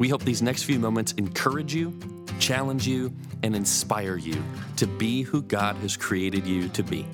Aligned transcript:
We 0.00 0.08
hope 0.08 0.22
these 0.22 0.40
next 0.40 0.62
few 0.62 0.78
moments 0.78 1.12
encourage 1.18 1.74
you, 1.74 1.92
challenge 2.38 2.88
you, 2.88 3.14
and 3.42 3.54
inspire 3.54 4.16
you 4.16 4.42
to 4.76 4.86
be 4.86 5.20
who 5.20 5.42
God 5.42 5.76
has 5.76 5.94
created 5.94 6.46
you 6.46 6.70
to 6.70 6.82
be. 6.82 7.06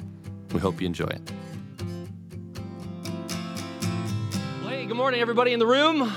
We 0.53 0.61
hope 0.61 0.81
you 0.81 0.87
enjoy 0.87 1.07
it. 1.07 1.33
Hey, 4.63 4.87
good 4.87 4.97
morning, 4.97 5.21
everybody 5.21 5.53
in 5.53 5.59
the 5.59 5.67
room. 5.67 6.13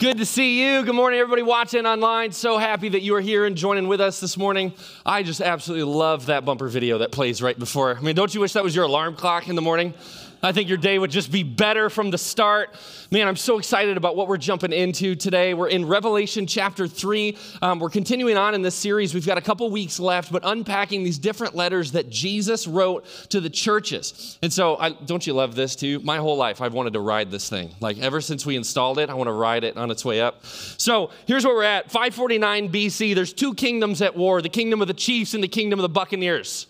Good 0.00 0.18
to 0.18 0.26
see 0.26 0.60
you. 0.60 0.82
Good 0.82 0.96
morning, 0.96 1.20
everybody 1.20 1.42
watching 1.42 1.86
online. 1.86 2.32
So 2.32 2.58
happy 2.58 2.88
that 2.88 3.02
you 3.02 3.14
are 3.14 3.20
here 3.20 3.44
and 3.44 3.54
joining 3.54 3.86
with 3.86 4.00
us 4.00 4.18
this 4.18 4.36
morning. 4.36 4.72
I 5.06 5.22
just 5.22 5.40
absolutely 5.40 5.84
love 5.84 6.26
that 6.26 6.44
bumper 6.44 6.66
video 6.66 6.98
that 6.98 7.12
plays 7.12 7.40
right 7.40 7.56
before. 7.56 7.96
I 7.96 8.00
mean, 8.00 8.16
don't 8.16 8.34
you 8.34 8.40
wish 8.40 8.54
that 8.54 8.64
was 8.64 8.74
your 8.74 8.86
alarm 8.86 9.14
clock 9.14 9.48
in 9.48 9.54
the 9.54 9.62
morning? 9.62 9.94
I 10.42 10.52
think 10.52 10.68
your 10.68 10.78
day 10.78 10.98
would 10.98 11.10
just 11.10 11.30
be 11.30 11.42
better 11.42 11.90
from 11.90 12.10
the 12.10 12.18
start. 12.18 12.74
Man, 13.10 13.28
I'm 13.28 13.36
so 13.36 13.58
excited 13.58 13.96
about 13.96 14.16
what 14.16 14.26
we're 14.26 14.38
jumping 14.38 14.72
into 14.72 15.14
today. 15.14 15.52
We're 15.52 15.68
in 15.68 15.86
Revelation 15.86 16.46
chapter 16.46 16.88
3. 16.88 17.36
Um, 17.60 17.78
we're 17.78 17.90
continuing 17.90 18.38
on 18.38 18.54
in 18.54 18.62
this 18.62 18.74
series. 18.74 19.12
We've 19.12 19.26
got 19.26 19.36
a 19.36 19.42
couple 19.42 19.70
weeks 19.70 20.00
left, 20.00 20.32
but 20.32 20.42
unpacking 20.44 21.04
these 21.04 21.18
different 21.18 21.54
letters 21.54 21.92
that 21.92 22.08
Jesus 22.08 22.66
wrote 22.66 23.04
to 23.28 23.40
the 23.40 23.50
churches. 23.50 24.38
And 24.42 24.52
so, 24.52 24.76
I, 24.76 24.90
don't 24.90 25.26
you 25.26 25.34
love 25.34 25.54
this 25.54 25.76
too? 25.76 26.00
My 26.00 26.16
whole 26.16 26.36
life, 26.36 26.62
I've 26.62 26.74
wanted 26.74 26.94
to 26.94 27.00
ride 27.00 27.30
this 27.30 27.50
thing. 27.50 27.74
Like, 27.80 27.98
ever 27.98 28.20
since 28.20 28.46
we 28.46 28.56
installed 28.56 28.98
it, 28.98 29.10
I 29.10 29.14
want 29.14 29.28
to 29.28 29.32
ride 29.32 29.64
it 29.64 29.76
on 29.76 29.90
its 29.90 30.04
way 30.04 30.20
up. 30.20 30.44
So, 30.46 31.10
here's 31.26 31.44
where 31.44 31.54
we're 31.54 31.64
at 31.64 31.90
549 31.90 32.72
BC. 32.72 33.14
There's 33.14 33.34
two 33.34 33.54
kingdoms 33.54 34.00
at 34.00 34.16
war 34.16 34.40
the 34.40 34.48
kingdom 34.48 34.80
of 34.80 34.88
the 34.88 34.94
chiefs 34.94 35.34
and 35.34 35.44
the 35.44 35.48
kingdom 35.48 35.78
of 35.78 35.82
the 35.82 35.88
buccaneers. 35.90 36.66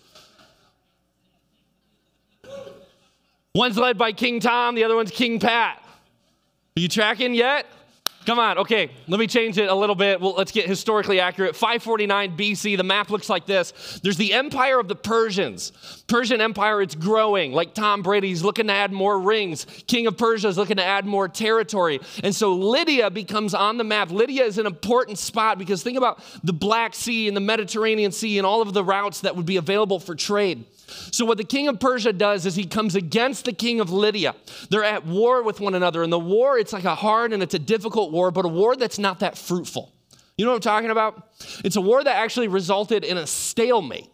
One's 3.53 3.77
led 3.77 3.97
by 3.97 4.13
King 4.13 4.39
Tom, 4.39 4.75
the 4.75 4.83
other 4.85 4.95
one's 4.95 5.11
King 5.11 5.39
Pat. 5.39 5.77
Are 6.77 6.79
you 6.79 6.87
tracking 6.87 7.33
yet? 7.33 7.65
Come 8.25 8.37
on, 8.37 8.59
okay, 8.59 8.91
let 9.07 9.19
me 9.19 9.25
change 9.25 9.57
it 9.57 9.67
a 9.67 9.73
little 9.73 9.95
bit. 9.95 10.21
Well, 10.21 10.35
let's 10.37 10.51
get 10.51 10.67
historically 10.67 11.19
accurate. 11.19 11.55
549 11.55 12.37
BC, 12.37 12.77
the 12.77 12.83
map 12.83 13.09
looks 13.09 13.29
like 13.29 13.47
this. 13.47 13.99
There's 14.03 14.17
the 14.17 14.33
empire 14.33 14.79
of 14.79 14.87
the 14.87 14.95
Persians. 14.95 15.71
Persian 16.07 16.39
empire, 16.39 16.83
it's 16.83 16.93
growing. 16.93 17.51
Like 17.51 17.73
Tom 17.73 18.03
Brady, 18.03 18.27
he's 18.27 18.43
looking 18.43 18.67
to 18.67 18.73
add 18.73 18.93
more 18.93 19.19
rings. 19.19 19.65
King 19.87 20.05
of 20.05 20.17
Persia 20.17 20.49
is 20.49 20.57
looking 20.57 20.77
to 20.77 20.85
add 20.85 21.05
more 21.05 21.27
territory. 21.27 21.99
And 22.23 22.33
so 22.33 22.53
Lydia 22.53 23.09
becomes 23.09 23.55
on 23.55 23.77
the 23.77 23.83
map. 23.83 24.11
Lydia 24.11 24.45
is 24.45 24.59
an 24.59 24.67
important 24.67 25.17
spot 25.17 25.57
because 25.57 25.81
think 25.81 25.97
about 25.97 26.23
the 26.43 26.53
Black 26.53 26.93
Sea 26.93 27.27
and 27.27 27.35
the 27.35 27.41
Mediterranean 27.41 28.11
Sea 28.11 28.37
and 28.37 28.45
all 28.45 28.61
of 28.61 28.71
the 28.73 28.83
routes 28.83 29.21
that 29.21 29.35
would 29.35 29.47
be 29.47 29.57
available 29.57 29.99
for 29.99 30.13
trade. 30.13 30.63
So, 31.11 31.25
what 31.25 31.37
the 31.37 31.43
king 31.43 31.67
of 31.67 31.79
Persia 31.79 32.13
does 32.13 32.45
is 32.45 32.55
he 32.55 32.65
comes 32.65 32.95
against 32.95 33.45
the 33.45 33.53
king 33.53 33.79
of 33.79 33.91
Lydia. 33.91 34.35
They're 34.69 34.83
at 34.83 35.05
war 35.05 35.43
with 35.43 35.59
one 35.59 35.75
another. 35.75 36.03
And 36.03 36.11
the 36.11 36.19
war, 36.19 36.57
it's 36.57 36.73
like 36.73 36.85
a 36.85 36.95
hard 36.95 37.33
and 37.33 37.41
it's 37.41 37.53
a 37.53 37.59
difficult 37.59 38.11
war, 38.11 38.31
but 38.31 38.45
a 38.45 38.49
war 38.49 38.75
that's 38.75 38.99
not 38.99 39.19
that 39.19 39.37
fruitful. 39.37 39.93
You 40.37 40.45
know 40.45 40.51
what 40.51 40.57
I'm 40.57 40.61
talking 40.61 40.89
about? 40.89 41.29
It's 41.63 41.75
a 41.75 41.81
war 41.81 42.03
that 42.03 42.15
actually 42.15 42.47
resulted 42.47 43.03
in 43.03 43.17
a 43.17 43.27
stalemate. 43.27 44.09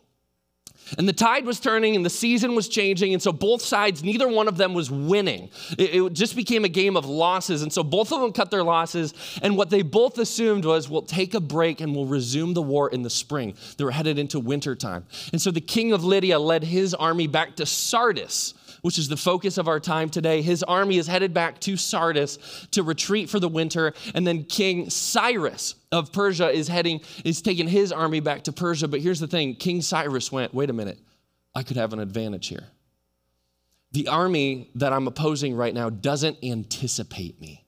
And 0.97 1.07
the 1.07 1.13
tide 1.13 1.45
was 1.45 1.59
turning 1.59 1.95
and 1.95 2.05
the 2.05 2.09
season 2.09 2.55
was 2.55 2.67
changing. 2.67 3.14
And 3.14 3.21
so 3.21 3.31
both 3.31 3.61
sides, 3.61 4.03
neither 4.03 4.27
one 4.27 4.48
of 4.48 4.58
them 4.58 4.73
was 4.73 4.89
winning. 4.89 5.49
It, 5.77 5.95
it, 5.95 6.14
just 6.14 6.36
became 6.36 6.65
a 6.65 6.70
game 6.70 6.95
of 6.95 7.05
losses. 7.05 7.61
And 7.61 7.71
so 7.71 7.83
both 7.83 8.11
of 8.11 8.21
them 8.21 8.31
cut 8.31 8.52
their 8.52 8.64
losses. 8.64 9.14
And 9.42 9.58
what 9.58 9.70
they 9.70 9.81
both 9.81 10.17
assumed 10.17 10.65
was 10.65 10.89
we'll 10.89 11.02
take 11.02 11.33
a 11.33 11.39
break 11.39 11.81
and 11.81 11.95
we'll 11.95 12.05
resume 12.05 12.53
the 12.53 12.61
war 12.61 12.89
in 12.89 13.03
the 13.03 13.09
spring. 13.09 13.55
They 13.77 13.83
were 13.83 13.92
headed 13.92 14.17
into 14.17 14.39
wintertime. 14.39 15.05
And 15.31 15.42
so 15.42 15.52
the 15.52 15.61
king 15.61 15.92
of 15.93 16.03
Lydia 16.03 16.39
led 16.39 16.64
his 16.64 16.93
army 16.93 17.27
back 17.27 17.55
to 17.58 17.65
Sardis 17.65 18.54
which 18.82 18.98
is 18.98 19.08
the 19.08 19.17
focus 19.17 19.58
of 19.58 19.67
our 19.67 19.80
time 19.80 20.10
today. 20.10 20.42
His 20.42 20.64
army 20.64 20.98
is 20.98 21.08
headed 21.08 21.33
back 21.33 21.60
to 21.61 21.77
Sardis 21.77 22.38
to 22.71 22.83
retreat 22.83 23.30
for 23.30 23.39
the 23.39 23.49
winter, 23.49 23.93
and 24.14 24.26
then 24.26 24.43
King 24.43 24.89
Cyrus 24.89 25.76
of 25.92 26.11
Persia 26.11 26.49
is 26.49 26.67
heading 26.67 27.02
is 27.23 27.42
taking 27.42 27.67
his 27.67 27.92
army 27.92 28.20
back 28.20 28.43
to 28.43 28.52
Persia. 28.52 28.87
But 28.87 29.02
here's 29.02 29.20
the 29.20 29.27
thing, 29.27 29.55
King 29.55 29.82
Cyrus 29.82 30.32
went, 30.32 30.54
"Wait 30.54 30.70
a 30.70 30.73
minute. 30.73 30.99
I 31.54 31.64
could 31.64 31.77
have 31.77 31.93
an 31.93 31.99
advantage 31.99 32.48
here." 32.48 32.67
The 33.92 34.08
army 34.08 34.70
that 34.76 34.92
I'm 34.92 35.08
opposing 35.08 35.55
right 35.55 35.73
now 35.73 35.89
doesn't 35.89 36.43
anticipate 36.43 37.39
me. 37.39 37.67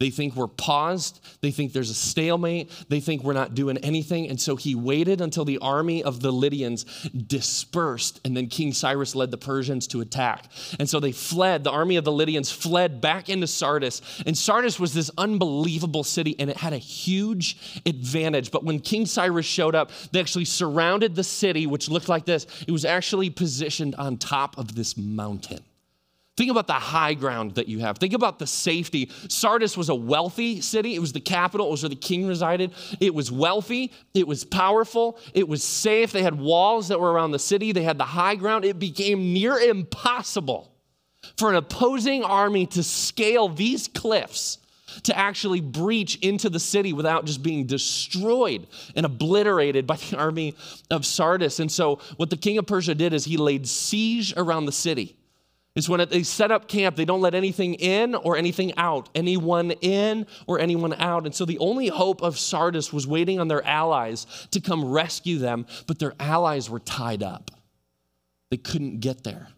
They 0.00 0.08
think 0.08 0.34
we're 0.34 0.48
paused. 0.48 1.20
They 1.42 1.50
think 1.50 1.74
there's 1.74 1.90
a 1.90 1.94
stalemate. 1.94 2.70
They 2.88 3.00
think 3.00 3.22
we're 3.22 3.34
not 3.34 3.54
doing 3.54 3.76
anything. 3.78 4.30
And 4.30 4.40
so 4.40 4.56
he 4.56 4.74
waited 4.74 5.20
until 5.20 5.44
the 5.44 5.58
army 5.58 6.02
of 6.02 6.20
the 6.20 6.32
Lydians 6.32 6.84
dispersed. 7.10 8.18
And 8.24 8.34
then 8.34 8.46
King 8.46 8.72
Cyrus 8.72 9.14
led 9.14 9.30
the 9.30 9.36
Persians 9.36 9.86
to 9.88 10.00
attack. 10.00 10.46
And 10.78 10.88
so 10.88 11.00
they 11.00 11.12
fled. 11.12 11.64
The 11.64 11.70
army 11.70 11.96
of 11.96 12.04
the 12.04 12.12
Lydians 12.12 12.50
fled 12.50 13.02
back 13.02 13.28
into 13.28 13.46
Sardis. 13.46 14.00
And 14.24 14.36
Sardis 14.36 14.80
was 14.80 14.94
this 14.94 15.10
unbelievable 15.18 16.02
city 16.02 16.34
and 16.38 16.48
it 16.48 16.56
had 16.56 16.72
a 16.72 16.78
huge 16.78 17.82
advantage. 17.84 18.50
But 18.50 18.64
when 18.64 18.80
King 18.80 19.04
Cyrus 19.04 19.44
showed 19.44 19.74
up, 19.74 19.90
they 20.12 20.20
actually 20.20 20.46
surrounded 20.46 21.14
the 21.14 21.24
city, 21.24 21.66
which 21.66 21.90
looked 21.90 22.08
like 22.08 22.24
this. 22.24 22.46
It 22.66 22.72
was 22.72 22.86
actually 22.86 23.28
positioned 23.28 23.94
on 23.96 24.16
top 24.16 24.56
of 24.56 24.74
this 24.74 24.96
mountain. 24.96 25.60
Think 26.40 26.50
about 26.50 26.68
the 26.68 26.72
high 26.72 27.12
ground 27.12 27.56
that 27.56 27.68
you 27.68 27.80
have. 27.80 27.98
Think 27.98 28.14
about 28.14 28.38
the 28.38 28.46
safety. 28.46 29.10
Sardis 29.28 29.76
was 29.76 29.90
a 29.90 29.94
wealthy 29.94 30.62
city. 30.62 30.94
It 30.94 30.98
was 30.98 31.12
the 31.12 31.20
capital, 31.20 31.66
it 31.66 31.70
was 31.70 31.82
where 31.82 31.90
the 31.90 31.96
king 31.96 32.26
resided. 32.26 32.72
It 32.98 33.14
was 33.14 33.30
wealthy, 33.30 33.92
it 34.14 34.26
was 34.26 34.42
powerful, 34.42 35.18
it 35.34 35.46
was 35.46 35.62
safe. 35.62 36.12
They 36.12 36.22
had 36.22 36.38
walls 36.40 36.88
that 36.88 36.98
were 36.98 37.12
around 37.12 37.32
the 37.32 37.38
city, 37.38 37.72
they 37.72 37.82
had 37.82 37.98
the 37.98 38.06
high 38.06 38.36
ground. 38.36 38.64
It 38.64 38.78
became 38.78 39.34
near 39.34 39.58
impossible 39.58 40.72
for 41.36 41.50
an 41.50 41.56
opposing 41.56 42.24
army 42.24 42.64
to 42.68 42.82
scale 42.82 43.50
these 43.50 43.86
cliffs 43.86 44.56
to 45.02 45.18
actually 45.18 45.60
breach 45.60 46.16
into 46.20 46.48
the 46.48 46.58
city 46.58 46.94
without 46.94 47.26
just 47.26 47.42
being 47.42 47.66
destroyed 47.66 48.66
and 48.96 49.04
obliterated 49.04 49.86
by 49.86 49.96
the 49.96 50.16
army 50.16 50.54
of 50.90 51.04
Sardis. 51.04 51.60
And 51.60 51.70
so, 51.70 52.00
what 52.16 52.30
the 52.30 52.38
king 52.38 52.56
of 52.56 52.66
Persia 52.66 52.94
did 52.94 53.12
is 53.12 53.26
he 53.26 53.36
laid 53.36 53.68
siege 53.68 54.32
around 54.38 54.64
the 54.64 54.72
city. 54.72 55.18
Is 55.80 55.88
when 55.88 56.06
they 56.10 56.22
set 56.22 56.50
up 56.50 56.68
camp, 56.68 56.96
they 56.96 57.06
don't 57.06 57.22
let 57.22 57.34
anything 57.34 57.72
in 57.72 58.14
or 58.14 58.36
anything 58.36 58.76
out, 58.76 59.08
anyone 59.14 59.70
in 59.80 60.26
or 60.46 60.58
anyone 60.58 60.92
out. 60.92 61.24
And 61.24 61.34
so 61.34 61.46
the 61.46 61.58
only 61.58 61.88
hope 61.88 62.20
of 62.22 62.38
Sardis 62.38 62.92
was 62.92 63.06
waiting 63.06 63.40
on 63.40 63.48
their 63.48 63.66
allies 63.66 64.26
to 64.50 64.60
come 64.60 64.84
rescue 64.84 65.38
them, 65.38 65.64
but 65.86 65.98
their 65.98 66.12
allies 66.20 66.68
were 66.68 66.80
tied 66.80 67.22
up. 67.22 67.50
They 68.50 68.58
couldn't 68.58 69.00
get 69.00 69.24
there. 69.24 69.48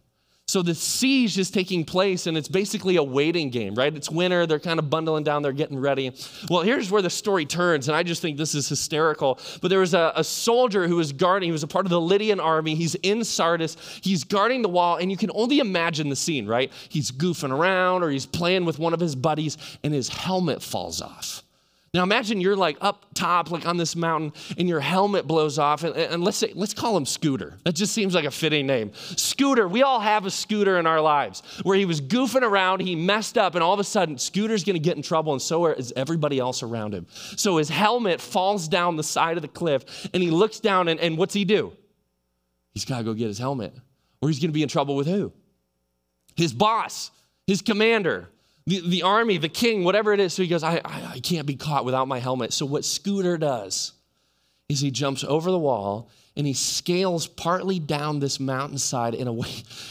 So 0.53 0.61
the 0.61 0.75
siege 0.75 1.39
is 1.39 1.51
taking 1.51 1.83
place, 1.83 2.27
and 2.27 2.37
it's 2.37 2.47
basically 2.47 2.97
a 2.97 3.03
waiting 3.03 3.49
game, 3.49 3.75
right? 3.75 3.97
It's 3.97 4.11
winter, 4.11 4.47
they're 4.47 4.59
kind 4.59 4.79
of 4.79 4.91
bundling 4.91 5.25
down, 5.25 5.41
they're 5.41 5.51
getting 5.51 5.81
ready. 5.81 6.13
Well, 6.51 6.61
here's 6.61 6.91
where 6.91 7.01
the 7.01 7.09
story 7.09 7.47
turns, 7.47 7.89
and 7.89 7.97
I 7.97 8.03
just 8.03 8.21
think 8.21 8.37
this 8.37 8.55
is 8.55 8.69
hysterical. 8.69 9.41
But 9.63 9.69
there 9.69 9.79
was 9.79 9.95
a, 9.95 10.13
a 10.15 10.23
soldier 10.23 10.87
who 10.87 10.97
was 10.97 11.11
guarding, 11.11 11.47
he 11.47 11.53
was 11.53 11.63
a 11.63 11.67
part 11.67 11.87
of 11.87 11.91
the 11.91 11.99
Lydian 11.99 12.39
army. 12.39 12.75
He's 12.75 12.95
in 12.97 13.25
Sardis, 13.25 13.79
he's 14.03 14.25
guarding 14.25 14.61
the 14.61 14.69
wall, 14.69 14.97
and 14.97 15.11
you 15.11 15.17
can 15.17 15.31
only 15.33 15.59
imagine 15.59 16.11
the 16.11 16.17
scene, 16.17 16.47
right? 16.47 16.71
He's 16.91 17.11
goofing 17.11 17.51
around 17.51 18.03
or 18.03 18.11
he's 18.11 18.27
playing 18.27 18.67
with 18.67 18.79
one 18.79 18.93
of 18.93 19.01
his 19.01 19.17
buddies, 19.17 19.57
and 19.83 19.95
his 19.95 20.11
helmet 20.11 20.63
falls 20.63 21.01
off. 21.01 21.43
Now 21.95 22.03
imagine 22.03 22.41
you're 22.41 22.57
like 22.57 22.79
up 22.81 23.05
top, 23.13 23.51
like 23.51 23.67
on 23.67 23.77
this 23.77 23.95
mountain, 23.95 24.33
and 24.57 24.67
your 24.67 24.81
helmet 24.81 25.27
blows 25.27 25.59
off. 25.59 25.85
And, 25.85 25.95
and, 25.95 26.25
let's 26.25 26.39
say, 26.39 26.51
let's 26.55 26.73
call 26.73 26.97
him 26.97 27.05
Scooter. 27.05 27.59
That 27.65 27.75
just 27.75 27.93
seems 27.93 28.15
like 28.15 28.25
a 28.25 28.31
fitting 28.31 28.67
name. 28.67 28.93
Scooter, 28.95 29.69
we 29.69 29.83
all 29.83 30.01
have 30.01 30.25
a 30.25 30.31
Scooter 30.31 30.79
in 30.79 30.87
our 30.87 31.03
lives 31.03 31.43
where 31.65 31.77
he 31.77 31.85
was 31.85 32.01
goofing 32.01 32.43
around, 32.43 32.81
he 32.81 32.97
messed 32.97 33.37
up, 33.37 33.55
and 33.55 33.63
all 33.63 33.75
of 33.75 33.81
a 33.81 33.85
sudden, 33.85 34.17
Scooter's 34.17 34.65
gonna 34.65 34.79
get 34.79 34.97
in 34.97 35.03
trouble, 35.03 35.35
and 35.35 35.43
so 35.43 35.67
is 35.67 35.93
everybody 35.95 36.39
else 36.39 36.63
around 36.63 36.95
him. 36.95 37.07
So 37.37 37.59
his 37.59 37.69
helmet 37.69 38.23
falls 38.23 38.69
down 38.69 38.97
the 38.97 39.03
side 39.03 39.37
of 39.37 39.43
the 39.43 39.49
cliff, 39.49 40.09
and 40.15 40.23
he 40.23 40.31
looks 40.31 40.61
down, 40.61 40.89
and, 40.89 40.99
and 40.99 41.19
what's 41.19 41.35
he 41.35 41.45
do? 41.45 41.77
He's 42.73 42.87
gotta 42.87 43.05
go 43.05 43.13
get 43.13 43.27
his 43.27 43.39
helmet, 43.39 43.75
or 44.23 44.31
he's 44.31 44.39
gonna 44.39 44.53
be 44.53 44.63
in 44.63 44.69
trouble 44.71 44.97
with 44.97 45.07
who? 45.07 45.31
His 46.37 46.55
boss, 46.55 47.11
his 47.47 47.61
commander 47.61 48.31
the, 48.67 48.81
the 48.81 49.03
army, 49.03 49.39
the 49.39 49.49
king, 49.49 49.85
whatever 49.85 50.13
it 50.13 50.21
is. 50.21 50.33
So 50.33 50.43
he 50.43 50.49
goes, 50.49 50.63
I, 50.63 50.81
I, 50.85 51.13
I 51.15 51.21
can't 51.21 51.47
be 51.47 51.57
caught 51.57 51.85
without 51.85 52.09
my 52.09 52.19
helmet. 52.19 52.53
So 52.53 52.67
what 52.67 52.85
Scooter 52.85 53.37
does 53.39 53.93
is 54.69 54.81
he 54.81 54.91
jumps 54.91 55.25
over 55.25 55.51
the 55.51 55.59
wall 55.59 56.11
and 56.37 56.47
he 56.47 56.55
scales 56.55 57.27
partly 57.27 57.79
down 57.79 58.21
this 58.21 58.41
mountainside 58.41 59.15
in 59.15 59.29
a 59.29 59.33
way 59.33 59.51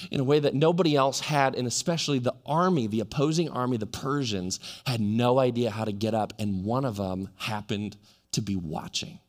in 0.10 0.20
a 0.20 0.24
way 0.24 0.40
that 0.40 0.56
nobody 0.56 0.96
else 0.96 1.20
had 1.20 1.56
and 1.56 1.68
especially 1.68 2.18
the 2.18 2.34
army 2.46 2.88
the 2.88 3.00
opposing 3.00 3.48
army 3.50 3.78
the 3.78 3.86
persians 3.86 4.60
had 4.86 5.00
no 5.00 5.38
idea 5.38 5.70
how 5.70 5.86
to 5.86 5.92
get 5.92 6.16
up 6.16 6.34
and 6.40 6.66
one 6.66 6.84
of 6.84 6.98
them 6.98 7.30
happened 7.36 7.96
to 8.32 8.42
be 8.42 8.56
watching. 8.56 9.20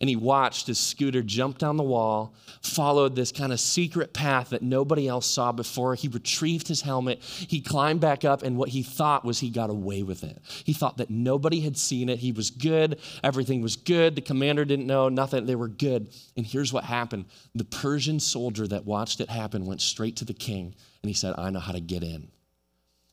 And 0.00 0.08
he 0.08 0.16
watched 0.16 0.68
as 0.68 0.78
Scooter 0.78 1.22
jumped 1.22 1.60
down 1.60 1.76
the 1.76 1.82
wall, 1.82 2.34
followed 2.62 3.16
this 3.16 3.32
kind 3.32 3.52
of 3.52 3.60
secret 3.60 4.12
path 4.12 4.50
that 4.50 4.62
nobody 4.62 5.08
else 5.08 5.26
saw 5.26 5.52
before. 5.52 5.94
He 5.94 6.08
retrieved 6.08 6.68
his 6.68 6.82
helmet, 6.82 7.22
he 7.22 7.60
climbed 7.60 8.00
back 8.00 8.24
up, 8.24 8.42
and 8.42 8.56
what 8.56 8.70
he 8.70 8.82
thought 8.82 9.24
was 9.24 9.40
he 9.40 9.50
got 9.50 9.70
away 9.70 10.02
with 10.02 10.24
it. 10.24 10.38
He 10.64 10.72
thought 10.72 10.98
that 10.98 11.10
nobody 11.10 11.60
had 11.60 11.76
seen 11.76 12.08
it. 12.08 12.18
He 12.18 12.32
was 12.32 12.50
good, 12.50 12.98
everything 13.22 13.62
was 13.62 13.76
good. 13.76 14.14
The 14.14 14.20
commander 14.20 14.64
didn't 14.64 14.86
know, 14.86 15.08
nothing, 15.08 15.46
they 15.46 15.56
were 15.56 15.68
good. 15.68 16.12
And 16.36 16.46
here's 16.46 16.72
what 16.72 16.84
happened 16.84 17.26
the 17.54 17.64
Persian 17.64 18.20
soldier 18.20 18.66
that 18.68 18.84
watched 18.84 19.20
it 19.20 19.30
happen 19.30 19.66
went 19.66 19.80
straight 19.80 20.16
to 20.16 20.24
the 20.24 20.34
king, 20.34 20.74
and 21.02 21.08
he 21.08 21.14
said, 21.14 21.34
I 21.38 21.50
know 21.50 21.60
how 21.60 21.72
to 21.72 21.80
get 21.80 22.02
in. 22.02 22.28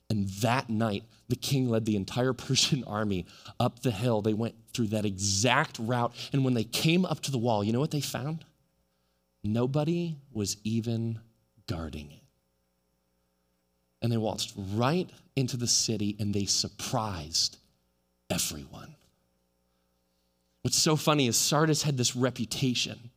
And 0.10 0.30
that 0.42 0.70
night, 0.70 1.04
the 1.28 1.36
king 1.36 1.70
led 1.70 1.86
the 1.86 1.96
entire 1.96 2.34
Persian 2.48 2.84
army 2.86 3.26
up 3.60 3.82
the 3.82 3.92
hill. 3.92 4.22
They 4.22 4.34
went 4.34 4.56
through 4.74 4.88
that 4.88 5.06
exact 5.06 5.78
route. 5.80 6.14
And 6.32 6.46
when 6.46 6.54
they 6.54 6.64
came 6.64 7.06
up 7.06 7.22
to 7.22 7.32
the 7.32 7.38
wall, 7.38 7.64
you 7.64 7.74
know 7.74 7.80
what 7.80 7.92
they 7.92 8.02
found? 8.02 8.46
Nobody 9.44 10.18
was 10.32 10.58
even 10.64 11.20
guarding 11.68 12.12
it. 12.12 12.24
And 14.02 14.12
they 14.12 14.18
waltzed 14.18 14.54
right 14.76 15.10
into 15.36 15.58
the 15.58 15.68
city 15.68 16.16
and 16.20 16.34
they 16.34 16.46
surprised 16.46 17.58
everyone. 18.30 18.96
What's 20.62 20.78
so 20.78 20.96
funny 20.96 21.28
is 21.28 21.38
Sardis 21.38 21.84
had 21.84 21.98
this 21.98 22.16
reputation 22.16 23.12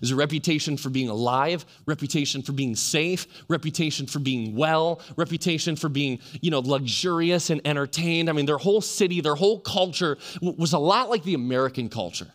there's 0.00 0.10
a 0.10 0.16
reputation 0.16 0.76
for 0.76 0.90
being 0.90 1.08
alive, 1.08 1.64
reputation 1.86 2.42
for 2.42 2.52
being 2.52 2.76
safe, 2.76 3.26
reputation 3.48 4.06
for 4.06 4.18
being 4.18 4.54
well, 4.54 5.00
reputation 5.16 5.76
for 5.76 5.88
being, 5.88 6.18
you 6.40 6.50
know, 6.50 6.60
luxurious 6.60 7.50
and 7.50 7.60
entertained. 7.64 8.28
I 8.28 8.32
mean, 8.32 8.46
their 8.46 8.58
whole 8.58 8.80
city, 8.80 9.20
their 9.20 9.34
whole 9.34 9.60
culture 9.60 10.18
was 10.40 10.72
a 10.72 10.78
lot 10.78 11.10
like 11.10 11.22
the 11.24 11.34
American 11.34 11.88
culture. 11.88 12.32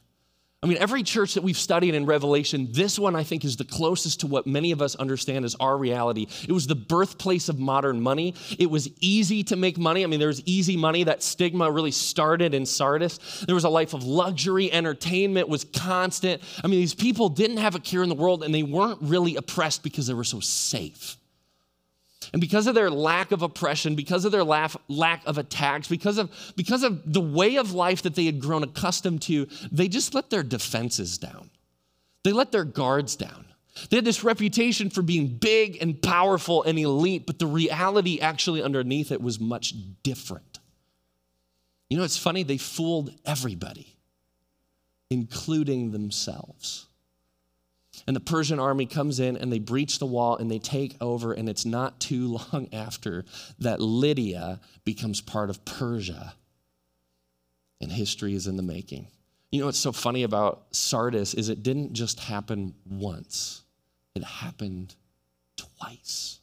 I 0.66 0.68
mean, 0.68 0.80
every 0.80 1.04
church 1.04 1.36
that 1.36 1.44
we've 1.44 1.56
studied 1.56 1.94
in 1.94 2.08
Revelation, 2.08 2.70
this 2.72 2.98
one 2.98 3.16
I 3.16 3.22
think 3.22 3.46
is 3.46 3.56
the 3.56 3.66
closest 3.66 4.22
to 4.22 4.28
what 4.28 4.48
many 4.48 4.72
of 4.72 4.82
us 4.82 4.96
understand 4.96 5.46
as 5.46 5.54
our 5.60 5.78
reality. 5.78 6.26
It 6.48 6.54
was 6.54 6.66
the 6.66 6.74
birthplace 6.74 7.50
of 7.50 7.60
modern 7.60 8.02
money. 8.02 8.34
It 8.58 8.72
was 8.72 8.90
easy 9.00 9.44
to 9.44 9.56
make 9.56 9.78
money. 9.78 10.04
I 10.04 10.08
mean, 10.08 10.18
there 10.18 10.28
was 10.28 10.42
easy 10.48 10.76
money. 10.76 11.04
That 11.04 11.22
stigma 11.22 11.70
really 11.70 11.92
started 11.92 12.56
in 12.56 12.66
Sardis. 12.66 13.44
There 13.46 13.54
was 13.54 13.64
a 13.64 13.70
life 13.70 13.94
of 13.94 14.06
luxury, 14.06 14.74
entertainment 14.74 15.50
was 15.50 15.66
constant. 15.66 16.42
I 16.64 16.66
mean, 16.66 16.80
these 16.80 16.96
people 16.96 17.30
didn't 17.30 17.58
have 17.58 17.76
a 17.76 17.80
care 17.80 18.02
in 18.02 18.10
the 18.10 18.16
world 18.16 18.44
and 18.44 18.52
they 18.52 18.64
weren't 18.64 18.98
really 19.04 19.36
oppressed 19.36 19.84
because 19.84 20.08
they 20.08 20.16
were 20.16 20.24
so 20.24 20.40
safe. 20.40 21.16
And 22.36 22.42
because 22.42 22.68
of 22.68 22.76
their 22.76 22.92
lack 22.92 23.32
of 23.32 23.44
oppression, 23.44 23.96
because 23.96 24.26
of 24.26 24.34
their 24.34 24.44
lack, 24.44 25.22
of 25.26 25.38
attacks, 25.38 25.88
because 25.88 26.18
of, 26.18 26.30
because 26.58 26.84
of 26.84 27.14
the 27.14 27.22
way 27.22 27.56
of 27.56 27.72
life 27.72 28.02
that 28.02 28.16
they 28.16 28.26
had 28.26 28.42
grown 28.42 28.62
accustomed 28.62 29.22
to, 29.22 29.48
they 29.72 29.88
just 29.88 30.14
let 30.14 30.30
their 30.30 30.44
defenses 30.44 31.18
down. 31.18 31.50
They 32.26 32.34
let 32.34 32.52
their 32.52 32.66
guards 32.66 33.16
down. 33.16 33.46
They 33.90 33.96
had 33.96 34.04
this 34.04 34.22
reputation 34.22 34.90
for 34.90 35.02
being 35.02 35.28
big 35.38 35.82
and 35.82 36.02
powerful 36.02 36.62
and 36.64 36.78
elite, 36.78 37.26
but 37.26 37.40
the 37.40 37.48
reality 37.48 38.20
actually 38.20 38.62
underneath 38.62 39.14
it 39.14 39.22
was 39.22 39.40
much 39.40 39.74
different. 40.04 40.60
You 41.90 41.98
know, 41.98 42.04
it's 42.04 42.18
funny, 42.18 42.44
they 42.44 42.58
fooled 42.58 43.14
everybody, 43.24 43.96
including 45.10 45.92
themselves. 45.92 46.88
And 48.07 48.15
the 48.15 48.21
Persian 48.21 48.59
army 48.59 48.86
comes 48.86 49.19
in 49.19 49.38
and 49.38 49.51
they 49.51 49.59
breach 49.59 50.00
the 50.00 50.06
wall 50.06 50.38
and 50.38 50.50
they 50.50 50.59
take 50.59 50.95
over. 51.01 51.33
And 51.33 51.50
it's 51.50 51.65
not 51.65 52.00
too 52.00 52.38
long 52.53 52.69
after 52.74 53.25
that 53.59 53.80
Lydia 53.80 54.59
becomes 54.83 55.21
part 55.21 55.50
of 55.50 55.65
Persia. 55.65 56.36
And 57.81 57.92
history 57.92 58.36
is 58.36 58.47
in 58.47 58.57
the 58.57 58.63
making. 58.63 59.07
You 59.51 59.62
know 59.62 59.68
what's 59.68 59.80
so 59.80 59.92
funny 59.92 60.24
about 60.24 60.65
Sardis 60.71 61.33
is 61.33 61.50
it 61.50 61.63
didn't 61.63 61.94
just 61.94 62.19
happen 62.19 62.74
once, 62.89 63.62
it 64.13 64.24
happened 64.24 64.95
twice. 65.56 66.39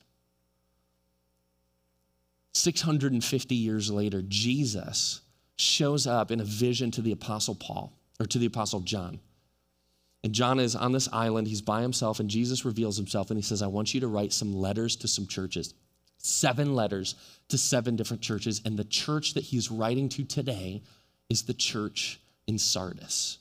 650 2.54 3.54
years 3.54 3.90
later, 3.90 4.22
Jesus 4.26 5.22
shows 5.56 6.06
up 6.06 6.30
in 6.30 6.40
a 6.40 6.44
vision 6.44 6.90
to 6.92 7.02
the 7.02 7.12
Apostle 7.12 7.54
Paul 7.54 7.92
or 8.20 8.26
to 8.26 8.38
the 8.38 8.46
Apostle 8.46 8.80
John. 8.80 9.20
And 10.24 10.32
John 10.32 10.60
is 10.60 10.76
on 10.76 10.92
this 10.92 11.08
island, 11.12 11.48
he's 11.48 11.62
by 11.62 11.82
himself, 11.82 12.20
and 12.20 12.30
Jesus 12.30 12.64
reveals 12.64 12.96
himself 12.96 13.30
and 13.30 13.38
he 13.38 13.42
says, 13.42 13.60
I 13.60 13.66
want 13.66 13.92
you 13.92 14.00
to 14.00 14.06
write 14.06 14.32
some 14.32 14.54
letters 14.54 14.94
to 14.96 15.08
some 15.08 15.26
churches. 15.26 15.74
Seven 16.18 16.74
letters 16.76 17.16
to 17.48 17.58
seven 17.58 17.96
different 17.96 18.22
churches. 18.22 18.62
And 18.64 18.78
the 18.78 18.84
church 18.84 19.34
that 19.34 19.42
he's 19.42 19.70
writing 19.70 20.08
to 20.10 20.24
today 20.24 20.82
is 21.28 21.42
the 21.42 21.54
church 21.54 22.20
in 22.46 22.58
Sardis. 22.58 23.38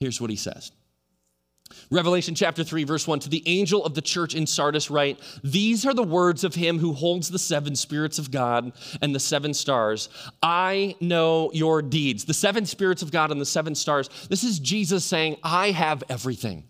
Here's 0.00 0.20
what 0.20 0.30
he 0.30 0.36
says 0.36 0.70
Revelation 1.90 2.34
chapter 2.34 2.64
3, 2.64 2.84
verse 2.84 3.06
1 3.06 3.20
To 3.20 3.28
the 3.28 3.42
angel 3.46 3.84
of 3.84 3.94
the 3.94 4.02
church 4.02 4.34
in 4.34 4.46
Sardis, 4.46 4.90
write, 4.90 5.20
These 5.42 5.86
are 5.86 5.94
the 5.94 6.02
words 6.02 6.44
of 6.44 6.54
him 6.54 6.78
who 6.78 6.92
holds 6.92 7.30
the 7.30 7.38
seven 7.38 7.76
spirits 7.76 8.18
of 8.18 8.30
God 8.30 8.72
and 9.00 9.14
the 9.14 9.20
seven 9.20 9.54
stars. 9.54 10.08
I 10.42 10.96
know 11.00 11.50
your 11.52 11.82
deeds. 11.82 12.24
The 12.24 12.34
seven 12.34 12.66
spirits 12.66 13.02
of 13.02 13.10
God 13.10 13.30
and 13.30 13.40
the 13.40 13.46
seven 13.46 13.74
stars. 13.74 14.08
This 14.28 14.44
is 14.44 14.58
Jesus 14.58 15.04
saying, 15.04 15.36
I 15.42 15.70
have 15.70 16.02
everything. 16.08 16.64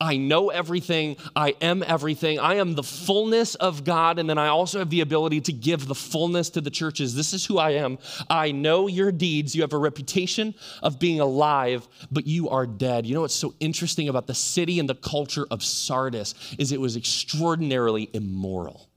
I 0.00 0.18
know 0.18 0.50
everything. 0.50 1.16
I 1.34 1.54
am 1.62 1.82
everything. 1.82 2.38
I 2.38 2.54
am 2.54 2.74
the 2.74 2.82
fullness 2.82 3.54
of 3.54 3.84
God. 3.84 4.18
And 4.18 4.28
then 4.28 4.36
I 4.36 4.48
also 4.48 4.78
have 4.78 4.90
the 4.90 5.00
ability 5.00 5.40
to 5.42 5.52
give 5.52 5.86
the 5.86 5.94
fullness 5.94 6.50
to 6.50 6.60
the 6.60 6.70
churches. 6.70 7.14
This 7.14 7.32
is 7.32 7.46
who 7.46 7.58
I 7.58 7.70
am. 7.72 7.98
I 8.28 8.52
know 8.52 8.88
your 8.88 9.10
deeds. 9.10 9.54
You 9.54 9.62
have 9.62 9.72
a 9.72 9.78
reputation 9.78 10.54
of 10.82 10.98
being 10.98 11.20
alive, 11.20 11.88
but 12.10 12.26
you 12.26 12.50
are 12.50 12.66
dead. 12.66 13.06
You 13.06 13.14
know 13.14 13.22
what's 13.22 13.34
so 13.34 13.54
interesting 13.58 14.08
about 14.08 14.26
the 14.26 14.34
city 14.34 14.78
and 14.78 14.88
the 14.88 14.94
culture 14.94 15.46
of 15.50 15.62
Sardis 15.62 16.34
is 16.58 16.72
it 16.72 16.80
was 16.80 16.96
extraordinarily 16.96 18.10
immoral. 18.12 18.90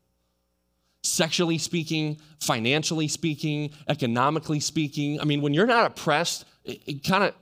Sexually 1.04 1.60
speaking, 1.60 2.20
financially 2.42 3.08
speaking, 3.08 3.72
economically 3.88 4.60
speaking. 4.60 5.22
I 5.22 5.24
mean, 5.24 5.42
when 5.42 5.54
you're 5.54 5.66
not 5.66 5.86
oppressed, 5.86 6.44
it, 6.66 6.82
it 6.86 7.04
kind 7.06 7.24
of 7.24 7.34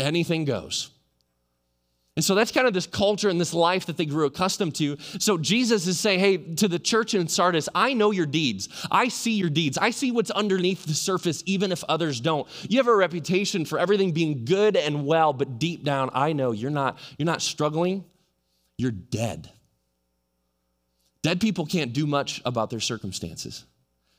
anything 0.00 0.44
goes. 0.44 0.90
And 2.16 2.24
so 2.24 2.36
that's 2.36 2.52
kind 2.52 2.68
of 2.68 2.72
this 2.72 2.86
culture 2.86 3.28
and 3.28 3.40
this 3.40 3.52
life 3.52 3.86
that 3.86 3.96
they 3.96 4.06
grew 4.06 4.26
accustomed 4.26 4.76
to. 4.76 4.96
So 5.18 5.36
Jesus 5.36 5.88
is 5.88 5.98
saying, 5.98 6.20
hey, 6.20 6.36
to 6.36 6.68
the 6.68 6.78
church 6.78 7.12
in 7.14 7.26
Sardis, 7.26 7.68
I 7.74 7.92
know 7.92 8.12
your 8.12 8.26
deeds. 8.26 8.68
I 8.88 9.08
see 9.08 9.32
your 9.32 9.50
deeds. 9.50 9.78
I 9.78 9.90
see 9.90 10.12
what's 10.12 10.30
underneath 10.30 10.84
the 10.84 10.94
surface, 10.94 11.42
even 11.44 11.72
if 11.72 11.82
others 11.88 12.20
don't. 12.20 12.46
You 12.68 12.78
have 12.78 12.86
a 12.86 12.94
reputation 12.94 13.64
for 13.64 13.80
everything 13.80 14.12
being 14.12 14.44
good 14.44 14.76
and 14.76 15.04
well, 15.04 15.32
but 15.32 15.58
deep 15.58 15.82
down, 15.82 16.10
I 16.12 16.34
know 16.34 16.52
you're 16.52 16.70
not, 16.70 16.98
you're 17.18 17.26
not 17.26 17.42
struggling, 17.42 18.04
you're 18.78 18.92
dead. 18.92 19.50
Dead 21.22 21.40
people 21.40 21.66
can't 21.66 21.92
do 21.92 22.06
much 22.06 22.40
about 22.44 22.70
their 22.70 22.80
circumstances. 22.80 23.64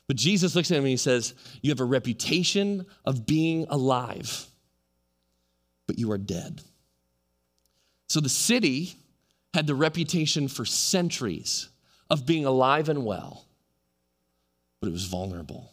But 0.08 0.18
Jesus 0.18 0.54
looks 0.54 0.70
at 0.70 0.78
him 0.78 0.84
and 0.84 0.90
he 0.90 0.98
says, 0.98 1.34
You 1.62 1.72
have 1.72 1.80
a 1.80 1.86
reputation 1.86 2.86
of 3.06 3.26
being 3.26 3.68
alive, 3.70 4.48
but 5.88 5.98
you 5.98 6.12
are 6.12 6.18
dead. 6.18 6.62
So 8.08 8.20
the 8.20 8.30
city 8.30 8.98
had 9.54 9.68
the 9.68 9.76
reputation 9.76 10.48
for 10.48 10.66
centuries 10.66 11.70
of 12.10 12.26
being 12.26 12.46
alive 12.46 12.90
and 12.90 13.06
well, 13.06 13.46
but 14.80 14.88
it 14.88 14.94
was 14.94 15.06
vulnerable, 15.06 15.72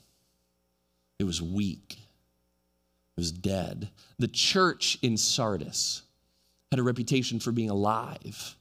it 1.19 1.25
was 1.25 1.43
weak, 1.43 1.93
it 1.93 3.21
was 3.21 3.33
dead. 3.33 3.91
The 4.19 4.29
church 4.29 4.99
in 5.03 5.17
Sardis 5.17 6.03
had 6.71 6.79
a 6.79 6.83
reputation 6.83 7.39
for 7.39 7.53
being 7.53 7.71
alive 7.71 8.57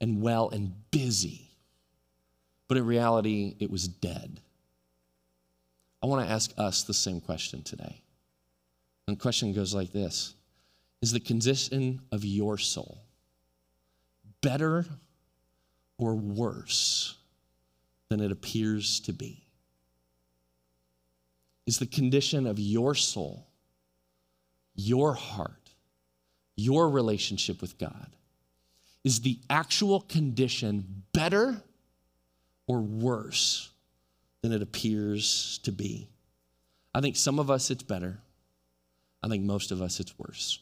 and 0.00 0.20
well 0.20 0.50
and 0.50 0.74
busy, 0.90 1.48
but 2.68 2.76
in 2.76 2.84
reality, 2.84 3.54
it 3.60 3.70
was 3.70 3.88
dead. 3.88 4.40
I 6.02 6.06
want 6.06 6.26
to 6.26 6.32
ask 6.32 6.52
us 6.58 6.82
the 6.82 6.92
same 6.92 7.20
question 7.20 7.62
today. 7.62 8.02
And 9.08 9.16
the 9.16 9.20
question 9.20 9.52
goes 9.52 9.74
like 9.74 9.92
this 9.92 10.34
Is 11.00 11.12
the 11.12 11.20
condition 11.20 12.02
of 12.12 12.24
your 12.24 12.58
soul 12.58 13.05
better 14.46 14.86
or 15.98 16.14
worse 16.14 17.16
than 18.08 18.20
it 18.20 18.30
appears 18.30 19.00
to 19.00 19.12
be? 19.12 19.44
Is 21.66 21.80
the 21.80 21.86
condition 21.86 22.46
of 22.46 22.60
your 22.60 22.94
soul, 22.94 23.48
your 24.76 25.14
heart, 25.14 25.70
your 26.54 26.88
relationship 26.88 27.60
with 27.60 27.76
God, 27.76 28.14
is 29.02 29.20
the 29.20 29.40
actual 29.50 30.02
condition 30.02 31.02
better 31.12 31.60
or 32.68 32.80
worse 32.80 33.70
than 34.42 34.52
it 34.52 34.62
appears 34.62 35.58
to 35.64 35.72
be? 35.72 36.06
I 36.94 37.00
think 37.00 37.16
some 37.16 37.40
of 37.40 37.50
us 37.50 37.72
it's 37.72 37.82
better. 37.82 38.18
I 39.24 39.28
think 39.28 39.42
most 39.42 39.72
of 39.72 39.82
us 39.82 39.98
it's 39.98 40.16
worse 40.16 40.60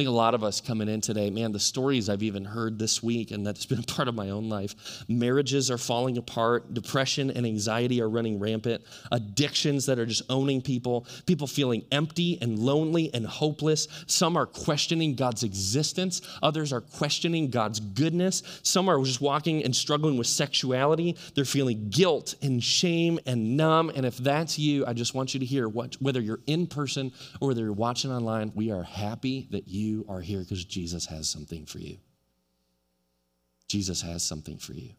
think 0.00 0.08
a 0.08 0.12
lot 0.12 0.34
of 0.34 0.42
us 0.42 0.62
coming 0.62 0.88
in 0.88 1.02
today, 1.02 1.28
man, 1.28 1.52
the 1.52 1.60
stories 1.60 2.08
I've 2.08 2.22
even 2.22 2.42
heard 2.42 2.78
this 2.78 3.02
week, 3.02 3.32
and 3.32 3.46
that's 3.46 3.66
been 3.66 3.78
a 3.80 3.82
part 3.82 4.08
of 4.08 4.14
my 4.14 4.30
own 4.30 4.48
life. 4.48 5.04
Marriages 5.08 5.70
are 5.70 5.76
falling 5.76 6.16
apart, 6.16 6.72
depression 6.72 7.30
and 7.30 7.44
anxiety 7.44 8.00
are 8.00 8.08
running 8.08 8.38
rampant, 8.38 8.82
addictions 9.12 9.84
that 9.84 9.98
are 9.98 10.06
just 10.06 10.22
owning 10.30 10.62
people, 10.62 11.06
people 11.26 11.46
feeling 11.46 11.84
empty 11.92 12.38
and 12.40 12.58
lonely 12.58 13.12
and 13.12 13.26
hopeless. 13.26 13.88
Some 14.06 14.38
are 14.38 14.46
questioning 14.46 15.16
God's 15.16 15.42
existence, 15.42 16.22
others 16.42 16.72
are 16.72 16.80
questioning 16.80 17.50
God's 17.50 17.80
goodness. 17.80 18.42
Some 18.62 18.88
are 18.88 19.02
just 19.04 19.20
walking 19.20 19.62
and 19.64 19.76
struggling 19.76 20.16
with 20.16 20.28
sexuality. 20.28 21.14
They're 21.34 21.44
feeling 21.44 21.90
guilt 21.90 22.36
and 22.40 22.64
shame 22.64 23.18
and 23.26 23.58
numb. 23.58 23.90
And 23.94 24.06
if 24.06 24.16
that's 24.16 24.58
you, 24.58 24.86
I 24.86 24.94
just 24.94 25.14
want 25.14 25.34
you 25.34 25.40
to 25.40 25.46
hear 25.46 25.68
what, 25.68 25.96
whether 26.00 26.22
you're 26.22 26.40
in 26.46 26.66
person 26.66 27.12
or 27.40 27.48
whether 27.48 27.64
you're 27.64 27.72
watching 27.74 28.10
online, 28.10 28.52
we 28.54 28.70
are 28.70 28.82
happy 28.82 29.46
that 29.50 29.68
you 29.68 29.89
are 30.08 30.20
here 30.20 30.40
because 30.40 30.64
Jesus 30.64 31.06
has 31.06 31.28
something 31.28 31.66
for 31.66 31.78
you. 31.78 31.98
Jesus 33.68 34.02
has 34.02 34.22
something 34.22 34.58
for 34.58 34.72
you. 34.72 34.90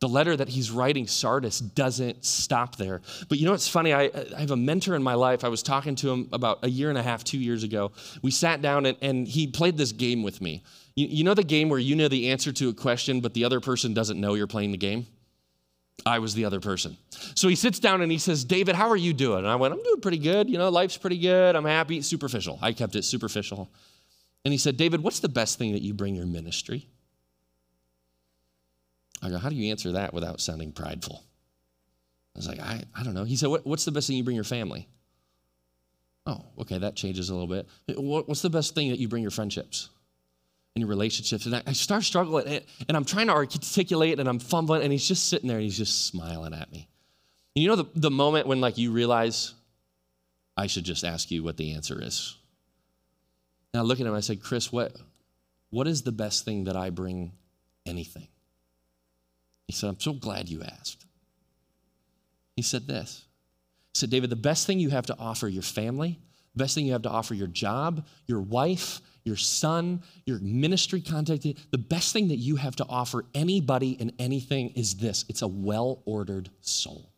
The 0.00 0.08
letter 0.08 0.36
that 0.36 0.48
he's 0.48 0.70
writing, 0.70 1.08
Sardis, 1.08 1.58
doesn't 1.58 2.24
stop 2.24 2.76
there. 2.76 3.02
But 3.28 3.38
you 3.38 3.46
know 3.46 3.50
what's 3.50 3.68
funny? 3.68 3.92
I, 3.92 4.10
I, 4.36 4.40
have 4.40 4.52
a 4.52 4.56
mentor 4.56 4.94
in 4.94 5.02
my 5.02 5.14
life. 5.14 5.42
I 5.42 5.48
was 5.48 5.62
talking 5.62 5.96
to 5.96 6.10
him 6.10 6.28
about 6.32 6.60
a 6.62 6.70
year 6.70 6.88
and 6.88 6.96
a 6.96 7.02
half, 7.02 7.24
two 7.24 7.38
years 7.38 7.64
ago. 7.64 7.90
We 8.22 8.30
sat 8.30 8.62
down 8.62 8.86
and, 8.86 8.96
and 9.02 9.26
he 9.26 9.48
played 9.48 9.76
this 9.76 9.90
game 9.90 10.22
with 10.22 10.40
me. 10.40 10.62
You, 10.94 11.08
you 11.08 11.24
know 11.24 11.34
the 11.34 11.42
game 11.42 11.68
where 11.68 11.80
you 11.80 11.96
know 11.96 12.06
the 12.06 12.30
answer 12.30 12.52
to 12.52 12.68
a 12.68 12.74
question, 12.74 13.20
but 13.20 13.34
the 13.34 13.44
other 13.44 13.58
person 13.58 13.92
doesn't 13.92 14.20
know 14.20 14.34
you're 14.34 14.46
playing 14.46 14.70
the 14.70 14.78
game? 14.78 15.08
I 16.06 16.20
was 16.20 16.34
the 16.34 16.44
other 16.44 16.60
person. 16.60 16.96
So 17.34 17.48
he 17.48 17.54
sits 17.54 17.78
down 17.78 18.02
and 18.02 18.10
he 18.10 18.18
says, 18.18 18.44
David, 18.44 18.74
how 18.74 18.88
are 18.88 18.96
you 18.96 19.12
doing? 19.12 19.40
And 19.40 19.48
I 19.48 19.56
went, 19.56 19.74
I'm 19.74 19.82
doing 19.82 20.00
pretty 20.00 20.18
good. 20.18 20.48
You 20.48 20.58
know, 20.58 20.68
life's 20.68 20.96
pretty 20.96 21.18
good. 21.18 21.56
I'm 21.56 21.64
happy. 21.64 22.00
Superficial. 22.02 22.58
I 22.62 22.72
kept 22.72 22.96
it 22.96 23.04
superficial. 23.04 23.68
And 24.44 24.52
he 24.52 24.58
said, 24.58 24.76
David, 24.76 25.02
what's 25.02 25.20
the 25.20 25.28
best 25.28 25.58
thing 25.58 25.72
that 25.72 25.82
you 25.82 25.92
bring 25.92 26.14
your 26.14 26.26
ministry? 26.26 26.86
I 29.22 29.30
go, 29.30 29.38
how 29.38 29.48
do 29.48 29.56
you 29.56 29.70
answer 29.70 29.92
that 29.92 30.14
without 30.14 30.40
sounding 30.40 30.72
prideful? 30.72 31.24
I 32.34 32.38
was 32.38 32.48
like, 32.48 32.60
I, 32.60 32.84
I 32.96 33.02
don't 33.02 33.14
know. 33.14 33.24
He 33.24 33.36
said, 33.36 33.48
what, 33.48 33.66
what's 33.66 33.84
the 33.84 33.90
best 33.90 34.06
thing 34.06 34.16
you 34.16 34.22
bring 34.22 34.36
your 34.36 34.44
family? 34.44 34.86
Oh, 36.24 36.44
okay, 36.60 36.78
that 36.78 36.94
changes 36.94 37.30
a 37.30 37.34
little 37.34 37.48
bit. 37.48 37.66
What's 37.98 38.42
the 38.42 38.50
best 38.50 38.74
thing 38.74 38.90
that 38.90 38.98
you 38.98 39.08
bring 39.08 39.22
your 39.22 39.32
friendships? 39.32 39.88
In 40.82 40.88
relationships. 40.88 41.46
And 41.46 41.56
I, 41.56 41.62
I 41.66 41.72
start 41.72 42.02
struggling 42.04 42.46
and, 42.46 42.64
and 42.88 42.96
I'm 42.96 43.04
trying 43.04 43.26
to 43.28 43.32
articulate 43.32 44.18
and 44.18 44.28
I'm 44.28 44.38
fumbling 44.38 44.82
and 44.82 44.92
he's 44.92 45.06
just 45.06 45.28
sitting 45.28 45.48
there 45.48 45.58
and 45.58 45.64
he's 45.64 45.76
just 45.76 46.06
smiling 46.06 46.54
at 46.54 46.70
me. 46.72 46.88
And 47.54 47.62
you 47.62 47.68
know 47.68 47.76
the, 47.76 47.86
the 47.94 48.10
moment 48.10 48.46
when 48.46 48.60
like 48.60 48.78
you 48.78 48.92
realize 48.92 49.54
I 50.56 50.66
should 50.66 50.84
just 50.84 51.04
ask 51.04 51.30
you 51.30 51.42
what 51.42 51.56
the 51.56 51.74
answer 51.74 52.00
is. 52.02 52.36
And 53.72 53.80
I 53.80 53.84
look 53.84 54.00
at 54.00 54.06
him, 54.06 54.14
I 54.14 54.20
said, 54.20 54.42
Chris, 54.42 54.72
what, 54.72 54.96
what 55.70 55.86
is 55.86 56.02
the 56.02 56.12
best 56.12 56.44
thing 56.44 56.64
that 56.64 56.76
I 56.76 56.90
bring 56.90 57.32
anything? 57.86 58.28
He 59.66 59.72
said, 59.72 59.90
I'm 59.90 60.00
so 60.00 60.12
glad 60.14 60.48
you 60.48 60.62
asked. 60.62 61.04
He 62.56 62.62
said 62.62 62.86
this. 62.86 63.24
He 63.92 63.98
said, 63.98 64.10
David, 64.10 64.30
the 64.30 64.36
best 64.36 64.66
thing 64.66 64.80
you 64.80 64.90
have 64.90 65.06
to 65.06 65.16
offer 65.18 65.46
your 65.46 65.62
family, 65.62 66.18
best 66.56 66.74
thing 66.74 66.86
you 66.86 66.92
have 66.92 67.02
to 67.02 67.10
offer 67.10 67.34
your 67.34 67.46
job, 67.46 68.06
your 68.26 68.40
wife, 68.40 69.00
your 69.28 69.36
son, 69.36 70.02
your 70.24 70.40
ministry 70.40 71.00
contact, 71.00 71.46
the 71.70 71.78
best 71.78 72.12
thing 72.12 72.28
that 72.28 72.36
you 72.36 72.56
have 72.56 72.74
to 72.76 72.86
offer 72.88 73.24
anybody 73.34 73.96
and 74.00 74.12
anything 74.18 74.70
is 74.70 74.94
this 74.94 75.24
it's 75.28 75.42
a 75.42 75.48
well 75.48 76.02
ordered 76.06 76.50
soul. 76.62 77.12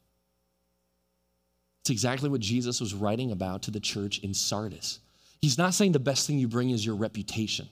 It's 1.82 1.90
exactly 1.90 2.28
what 2.28 2.40
Jesus 2.40 2.80
was 2.80 2.92
writing 2.92 3.30
about 3.30 3.62
to 3.62 3.70
the 3.70 3.80
church 3.80 4.18
in 4.18 4.34
Sardis. 4.34 4.98
He's 5.40 5.56
not 5.56 5.72
saying 5.72 5.92
the 5.92 5.98
best 5.98 6.26
thing 6.26 6.38
you 6.38 6.48
bring 6.48 6.70
is 6.70 6.84
your 6.84 6.96
reputation. 6.96 7.68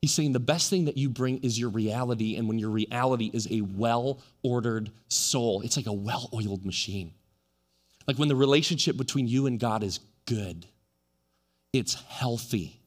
He's 0.00 0.12
saying 0.12 0.32
the 0.32 0.38
best 0.38 0.70
thing 0.70 0.84
that 0.84 0.96
you 0.96 1.08
bring 1.08 1.38
is 1.38 1.58
your 1.58 1.70
reality, 1.70 2.36
and 2.36 2.46
when 2.46 2.58
your 2.60 2.70
reality 2.70 3.30
is 3.32 3.48
a 3.50 3.62
well 3.62 4.20
ordered 4.44 4.90
soul, 5.08 5.62
it's 5.62 5.76
like 5.76 5.86
a 5.86 5.92
well 5.92 6.30
oiled 6.32 6.64
machine. 6.64 7.12
Like 8.06 8.18
when 8.18 8.28
the 8.28 8.36
relationship 8.36 8.96
between 8.96 9.26
you 9.26 9.46
and 9.46 9.58
God 9.58 9.82
is 9.82 9.98
good, 10.24 10.66
it's 11.72 11.94
healthy, 11.94 12.77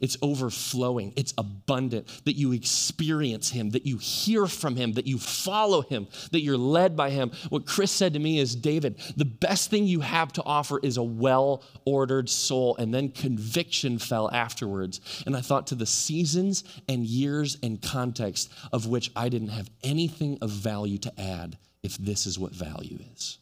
it's 0.00 0.16
overflowing, 0.22 1.12
it's 1.16 1.34
abundant, 1.36 2.06
that 2.24 2.36
you 2.36 2.52
experience 2.52 3.50
Him, 3.50 3.70
that 3.70 3.86
you 3.86 3.98
hear 3.98 4.46
from 4.46 4.76
Him, 4.76 4.92
that 4.92 5.06
you 5.06 5.18
follow 5.18 5.82
Him, 5.82 6.06
that 6.30 6.42
you're 6.42 6.56
led 6.56 6.96
by 6.96 7.10
Him. 7.10 7.32
What 7.48 7.66
Chris 7.66 7.90
said 7.90 8.12
to 8.14 8.18
me 8.18 8.38
is 8.38 8.54
David, 8.54 9.00
the 9.16 9.24
best 9.24 9.70
thing 9.70 9.86
you 9.86 10.00
have 10.00 10.32
to 10.34 10.42
offer 10.44 10.78
is 10.82 10.96
a 10.96 11.02
well 11.02 11.64
ordered 11.84 12.28
soul. 12.28 12.76
And 12.76 12.94
then 12.94 13.10
conviction 13.10 13.98
fell 13.98 14.30
afterwards. 14.30 15.00
And 15.26 15.36
I 15.36 15.40
thought 15.40 15.66
to 15.68 15.74
the 15.74 15.86
seasons 15.86 16.64
and 16.88 17.04
years 17.04 17.58
and 17.62 17.82
context 17.82 18.52
of 18.72 18.86
which 18.86 19.10
I 19.16 19.28
didn't 19.28 19.48
have 19.48 19.70
anything 19.82 20.38
of 20.40 20.50
value 20.50 20.98
to 20.98 21.20
add 21.20 21.58
if 21.82 21.98
this 21.98 22.26
is 22.26 22.38
what 22.38 22.52
value 22.52 22.98
is. 23.14 23.38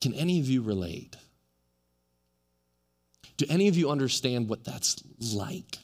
Can 0.00 0.12
any 0.14 0.38
of 0.38 0.50
you 0.50 0.60
relate? 0.60 1.16
Do 3.36 3.46
any 3.48 3.68
of 3.68 3.76
you 3.76 3.90
understand 3.90 4.48
what 4.48 4.64
that's 4.64 5.02
like? 5.34 5.78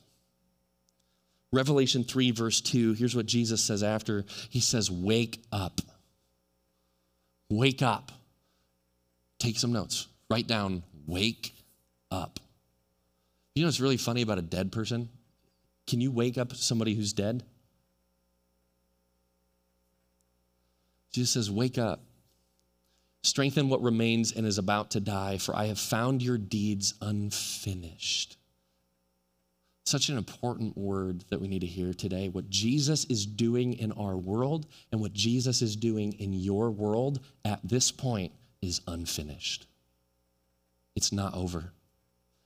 Revelation 1.52 2.04
3, 2.04 2.30
verse 2.30 2.61
2, 2.61 2.92
here's 2.92 3.16
what 3.16 3.26
Jesus 3.26 3.61
says 3.61 3.83
after. 3.83 4.25
He 4.50 4.61
says, 4.61 4.90
Wake 4.90 5.42
up. 5.50 5.80
Wake 7.49 7.83
up. 7.83 8.12
Take 9.38 9.59
some 9.59 9.73
notes. 9.73 10.07
Write 10.28 10.47
down, 10.47 10.85
Wake 11.07 11.54
up. 12.12 12.38
You 13.54 13.62
know 13.62 13.69
what's 13.69 13.80
really 13.80 13.97
funny 13.97 14.23
about 14.23 14.38
a 14.38 14.42
dead 14.42 14.71
person? 14.71 15.09
Can 15.88 16.00
you 16.00 16.12
wake 16.12 16.38
up 16.38 16.54
somebody 16.54 16.95
who's 16.95 17.12
dead? 17.12 17.42
Jesus 21.12 21.33
says, 21.33 21.50
Wake 21.50 21.78
up. 21.78 22.00
Strengthen 23.22 23.68
what 23.68 23.82
remains 23.82 24.32
and 24.32 24.46
is 24.46 24.58
about 24.58 24.90
to 24.92 25.00
die, 25.00 25.38
for 25.38 25.54
I 25.54 25.66
have 25.66 25.78
found 25.78 26.22
your 26.22 26.38
deeds 26.38 26.94
unfinished. 27.00 28.38
Such 29.84 30.08
an 30.08 30.16
important 30.16 30.76
word 30.76 31.24
that 31.30 31.40
we 31.40 31.48
need 31.48 31.60
to 31.60 31.66
hear 31.66 31.92
today. 31.92 32.28
What 32.28 32.48
Jesus 32.48 33.04
is 33.06 33.26
doing 33.26 33.74
in 33.74 33.92
our 33.92 34.16
world 34.16 34.66
and 34.92 35.00
what 35.00 35.12
Jesus 35.12 35.62
is 35.62 35.76
doing 35.76 36.12
in 36.14 36.32
your 36.32 36.70
world 36.70 37.20
at 37.44 37.60
this 37.64 37.90
point 37.90 38.32
is 38.62 38.80
unfinished. 38.86 39.66
It's 40.94 41.12
not 41.12 41.34
over, 41.34 41.72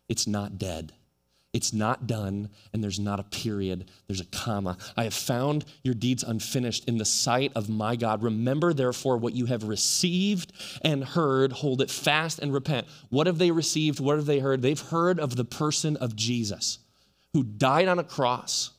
it's 0.08 0.26
not 0.26 0.58
dead. 0.58 0.92
It's 1.54 1.72
not 1.72 2.08
done, 2.08 2.50
and 2.72 2.82
there's 2.82 2.98
not 2.98 3.20
a 3.20 3.22
period, 3.22 3.88
there's 4.08 4.20
a 4.20 4.26
comma. 4.26 4.76
I 4.96 5.04
have 5.04 5.14
found 5.14 5.64
your 5.84 5.94
deeds 5.94 6.24
unfinished 6.24 6.86
in 6.86 6.98
the 6.98 7.04
sight 7.04 7.52
of 7.54 7.68
my 7.68 7.94
God. 7.94 8.24
Remember, 8.24 8.74
therefore, 8.74 9.16
what 9.16 9.34
you 9.34 9.46
have 9.46 9.62
received 9.62 10.52
and 10.82 11.04
heard, 11.04 11.52
hold 11.52 11.80
it 11.80 11.90
fast 11.90 12.40
and 12.40 12.52
repent. 12.52 12.88
What 13.08 13.28
have 13.28 13.38
they 13.38 13.52
received? 13.52 14.00
What 14.00 14.16
have 14.16 14.26
they 14.26 14.40
heard? 14.40 14.62
They've 14.62 14.78
heard 14.78 15.20
of 15.20 15.36
the 15.36 15.44
person 15.44 15.96
of 15.96 16.16
Jesus 16.16 16.80
who 17.32 17.44
died 17.44 17.86
on 17.86 18.00
a 18.00 18.04
cross 18.04 18.72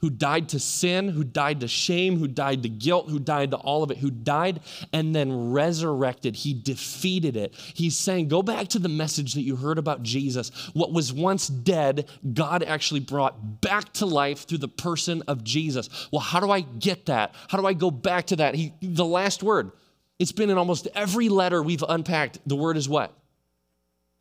who 0.00 0.10
died 0.10 0.48
to 0.50 0.58
sin, 0.58 1.08
who 1.08 1.24
died 1.24 1.60
to 1.60 1.68
shame, 1.68 2.18
who 2.18 2.28
died 2.28 2.62
to 2.62 2.68
guilt, 2.68 3.08
who 3.10 3.18
died 3.18 3.50
to 3.50 3.56
all 3.56 3.82
of 3.82 3.90
it, 3.90 3.98
who 3.98 4.10
died 4.10 4.60
and 4.92 5.14
then 5.14 5.52
resurrected. 5.52 6.36
He 6.36 6.54
defeated 6.54 7.36
it. 7.36 7.54
He's 7.54 7.96
saying, 7.96 8.28
Go 8.28 8.42
back 8.42 8.68
to 8.68 8.78
the 8.78 8.88
message 8.88 9.34
that 9.34 9.42
you 9.42 9.56
heard 9.56 9.78
about 9.78 10.02
Jesus. 10.02 10.50
What 10.74 10.92
was 10.92 11.12
once 11.12 11.48
dead, 11.48 12.08
God 12.32 12.62
actually 12.62 13.00
brought 13.00 13.60
back 13.60 13.92
to 13.94 14.06
life 14.06 14.46
through 14.46 14.58
the 14.58 14.68
person 14.68 15.22
of 15.28 15.44
Jesus. 15.44 15.88
Well, 16.12 16.20
how 16.20 16.40
do 16.40 16.50
I 16.50 16.60
get 16.60 17.06
that? 17.06 17.34
How 17.48 17.58
do 17.58 17.66
I 17.66 17.72
go 17.72 17.90
back 17.90 18.26
to 18.26 18.36
that? 18.36 18.54
He, 18.54 18.72
the 18.80 19.04
last 19.04 19.42
word. 19.42 19.72
It's 20.18 20.32
been 20.32 20.50
in 20.50 20.58
almost 20.58 20.86
every 20.94 21.28
letter 21.28 21.62
we've 21.62 21.82
unpacked. 21.88 22.38
The 22.46 22.54
word 22.54 22.76
is 22.76 22.88
what? 22.88 23.12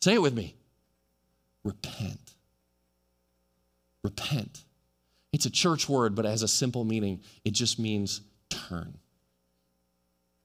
Say 0.01 0.15
it 0.15 0.21
with 0.21 0.33
me 0.33 0.55
repent. 1.63 2.33
Repent. 4.03 4.63
It's 5.33 5.45
a 5.45 5.49
church 5.49 5.87
word, 5.87 6.15
but 6.15 6.25
it 6.25 6.29
has 6.29 6.43
a 6.43 6.47
simple 6.47 6.83
meaning. 6.83 7.21
It 7.45 7.51
just 7.51 7.79
means 7.79 8.21
turn. 8.49 8.97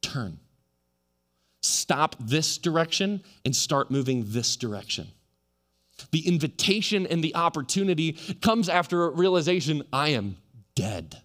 Turn. 0.01 0.39
Stop 1.63 2.15
this 2.21 2.59
direction 2.59 3.23
and 3.45 3.55
start 3.55 3.91
moving 3.91 4.25
this 4.29 4.57
direction. 4.57 5.09
The 6.13 6.27
invitation 6.27 7.07
and 7.07 7.25
the 7.25 7.35
opportunity 7.35 8.13
comes 8.43 8.69
after 8.69 9.05
a 9.05 9.11
realization 9.11 9.83
I 9.93 10.11
am 10.11 10.37
dead. 10.75 11.21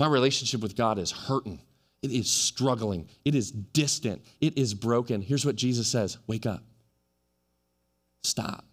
My 0.00 0.08
relationship 0.08 0.60
with 0.60 0.76
God 0.76 0.98
is 0.98 1.12
hurting. 1.12 1.60
It 2.02 2.10
is 2.10 2.30
struggling. 2.30 3.08
It 3.24 3.34
is 3.34 3.50
distant. 3.50 4.22
It 4.40 4.58
is 4.58 4.74
broken. 4.74 5.22
Here's 5.22 5.46
what 5.46 5.56
Jesus 5.56 5.86
says 5.86 6.18
Wake 6.26 6.46
up. 6.46 6.62
Stop. 8.22 8.64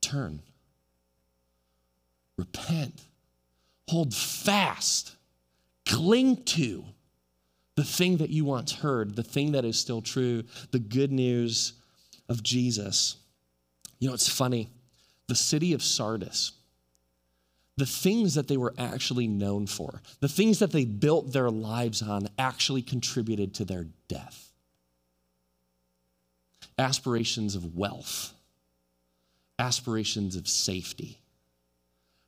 Turn 0.00 0.42
repent, 2.36 3.00
hold 3.88 4.14
fast, 4.14 5.16
cling 5.86 6.42
to 6.44 6.84
the 7.76 7.84
thing 7.84 8.18
that 8.18 8.30
you 8.30 8.44
once 8.44 8.72
heard, 8.72 9.16
the 9.16 9.22
thing 9.22 9.52
that 9.52 9.64
is 9.64 9.78
still 9.78 10.00
true, 10.00 10.44
the 10.70 10.78
good 10.78 11.12
news 11.12 11.74
of 12.28 12.42
Jesus. 12.42 13.16
You 13.98 14.08
know, 14.08 14.14
it's 14.14 14.28
funny. 14.28 14.70
The 15.26 15.34
city 15.34 15.72
of 15.72 15.82
Sardis, 15.82 16.52
the 17.76 17.86
things 17.86 18.34
that 18.34 18.46
they 18.46 18.56
were 18.56 18.74
actually 18.78 19.26
known 19.26 19.66
for, 19.66 20.02
the 20.20 20.28
things 20.28 20.58
that 20.58 20.70
they 20.70 20.84
built 20.84 21.32
their 21.32 21.50
lives 21.50 22.02
on, 22.02 22.28
actually 22.38 22.82
contributed 22.82 23.54
to 23.54 23.64
their 23.64 23.86
death. 24.06 24.52
Aspirations 26.78 27.54
of 27.54 27.74
wealth, 27.74 28.34
aspirations 29.58 30.36
of 30.36 30.46
safety, 30.46 31.18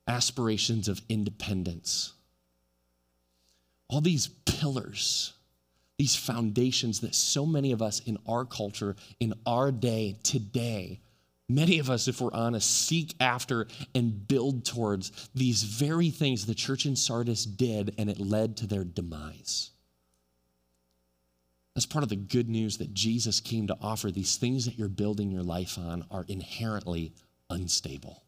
aspirations 0.07 0.87
of 0.87 1.01
independence. 1.09 2.13
All 3.89 4.01
these 4.01 4.27
pillars, 4.45 5.33
these 5.97 6.15
foundations 6.15 7.01
that 7.01 7.15
so 7.15 7.45
many 7.45 7.71
of 7.71 7.81
us 7.81 8.01
in 8.01 8.17
our 8.27 8.45
culture, 8.45 8.95
in 9.19 9.33
our 9.45 9.71
day, 9.71 10.17
today, 10.23 10.99
Many 11.49 11.79
of 11.79 11.89
us, 11.89 12.09
if 12.09 12.19
we're 12.19 12.33
honest, 12.33 12.87
seek 12.87 13.15
after 13.21 13.67
and 13.95 14.27
build 14.27 14.65
towards 14.65 15.29
these 15.33 15.63
very 15.63 16.09
things 16.09 16.45
the 16.45 16.53
church 16.53 16.85
in 16.85 16.95
Sardis 16.95 17.45
did, 17.45 17.95
and 17.97 18.09
it 18.09 18.19
led 18.19 18.57
to 18.57 18.67
their 18.67 18.83
demise. 18.83 19.71
That's 21.73 21.85
part 21.85 22.03
of 22.03 22.09
the 22.09 22.17
good 22.17 22.49
news 22.49 22.79
that 22.79 22.93
Jesus 22.93 23.39
came 23.39 23.67
to 23.67 23.77
offer. 23.81 24.11
These 24.11 24.35
things 24.35 24.65
that 24.65 24.77
you're 24.77 24.89
building 24.89 25.31
your 25.31 25.43
life 25.43 25.77
on 25.77 26.05
are 26.11 26.25
inherently 26.27 27.13
unstable. 27.49 28.23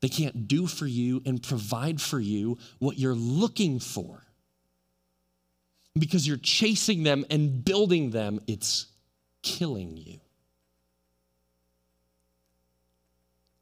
They 0.00 0.08
can't 0.08 0.46
do 0.46 0.66
for 0.66 0.86
you 0.86 1.22
and 1.24 1.42
provide 1.42 2.00
for 2.00 2.20
you 2.20 2.58
what 2.78 2.98
you're 2.98 3.14
looking 3.14 3.78
for. 3.80 4.22
Because 5.98 6.26
you're 6.26 6.36
chasing 6.36 7.02
them 7.02 7.24
and 7.30 7.64
building 7.64 8.10
them, 8.10 8.40
it's 8.46 8.86
killing 9.42 9.96
you. 9.96 10.20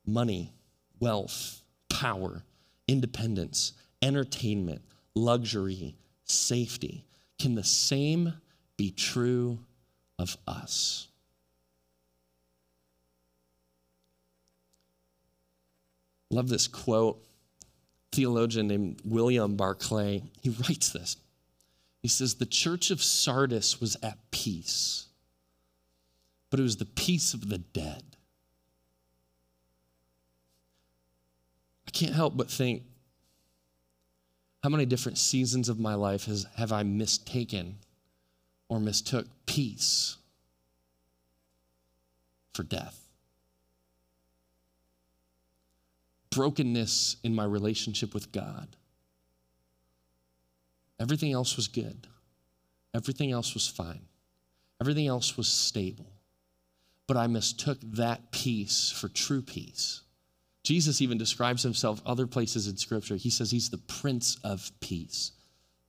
money, 0.07 0.53
wealth, 1.01 1.63
power, 1.89 2.43
independence, 2.89 3.73
entertainment, 4.03 4.83
luxury, 5.15 5.97
safety. 6.25 7.05
Can 7.39 7.55
the 7.55 7.65
same 7.65 8.35
be 8.77 8.91
true 8.91 9.59
of 10.19 10.37
us? 10.47 11.09
Love 16.35 16.49
this 16.49 16.67
quote. 16.67 17.25
Theologian 18.11 18.67
named 18.67 19.01
William 19.05 19.55
Barclay, 19.55 20.25
he 20.41 20.51
writes 20.51 20.91
this. 20.91 21.17
He 22.03 22.09
says, 22.09 22.35
The 22.35 22.47
church 22.47 22.91
of 22.91 23.03
Sardis 23.03 23.81
was 23.81 23.97
at 24.03 24.19
peace, 24.33 25.07
but 26.51 26.59
it 26.59 26.65
was 26.65 26.77
the 26.77 26.87
peace 26.87 27.35
of 27.35 27.49
the 27.49 27.59
dead. 27.59 28.03
I 31.87 31.93
can't 31.93 32.15
help 32.15 32.37
but 32.37 32.51
think 32.51 32.83
how 34.65 34.71
many 34.71 34.87
different 34.87 35.19
seasons 35.19 35.69
of 35.69 35.79
my 35.79 35.95
life 35.95 36.25
has, 36.25 36.47
have 36.57 36.73
I 36.73 36.83
mistaken 36.83 37.77
or 38.69 38.81
mistook 38.81 39.27
peace 39.47 40.17
for 42.55 42.65
death? 42.65 43.04
Brokenness 46.35 47.17
in 47.23 47.35
my 47.35 47.45
relationship 47.45 48.15
with 48.15 48.33
God. 48.33 48.77
Everything 50.99 51.33
else 51.33 51.57
was 51.57 51.69
good. 51.69 52.07
Everything 52.95 53.33
else 53.33 53.55
was 53.55 53.69
fine. 53.69 54.03
Everything 54.81 55.07
else 55.07 55.37
was 55.37 55.49
stable. 55.49 56.07
But 57.07 57.17
I 57.17 57.27
mistook 57.27 57.79
that 57.83 58.31
peace 58.31 58.91
for 58.91 59.09
true 59.09 59.43
peace. 59.43 60.03
Jesus 60.63 61.03
even 61.03 61.19
describes 61.19 61.63
himself 61.63 62.01
other 62.07 62.27
places 62.27 62.67
in 62.69 62.77
Scripture. 62.77 63.17
He 63.17 63.31
says 63.31 63.51
he's 63.51 63.69
the 63.69 63.79
Prince 63.79 64.39
of 64.43 64.71
Peace. 64.81 65.33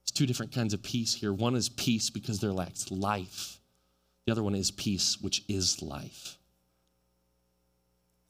There's 0.04 0.12
two 0.12 0.26
different 0.26 0.52
kinds 0.52 0.74
of 0.74 0.84
peace 0.84 1.14
here. 1.14 1.32
One 1.32 1.56
is 1.56 1.70
peace 1.70 2.10
because 2.10 2.40
there 2.40 2.52
lacks 2.52 2.92
life, 2.92 3.60
the 4.26 4.32
other 4.32 4.44
one 4.44 4.56
is 4.56 4.72
peace, 4.72 5.18
which 5.22 5.44
is 5.48 5.82
life. 5.82 6.35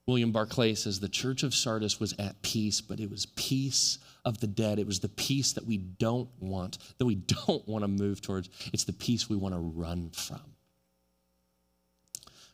William 0.08 0.32
Barclay 0.32 0.76
says 0.76 1.00
the 1.00 1.10
church 1.10 1.42
of 1.42 1.56
Sardis 1.56 2.00
was 2.00 2.14
at 2.20 2.40
peace, 2.44 2.80
but 2.80 3.00
it 3.00 3.10
was 3.10 3.26
peace 3.26 3.98
of 4.24 4.40
the 4.40 4.48
dead. 4.48 4.78
It 4.78 4.86
was 4.86 5.00
the 5.00 5.10
peace 5.10 5.54
that 5.54 5.66
we 5.66 5.78
don't 5.78 6.30
want, 6.40 6.78
that 7.00 7.06
we 7.06 7.16
don't 7.48 7.68
want 7.68 7.84
to 7.84 7.88
move 7.88 8.22
towards. 8.22 8.50
It's 8.72 8.84
the 8.84 8.94
peace 8.94 9.30
we 9.30 9.36
want 9.36 9.56
to 9.56 9.60
run 9.60 10.12
from. 10.12 10.42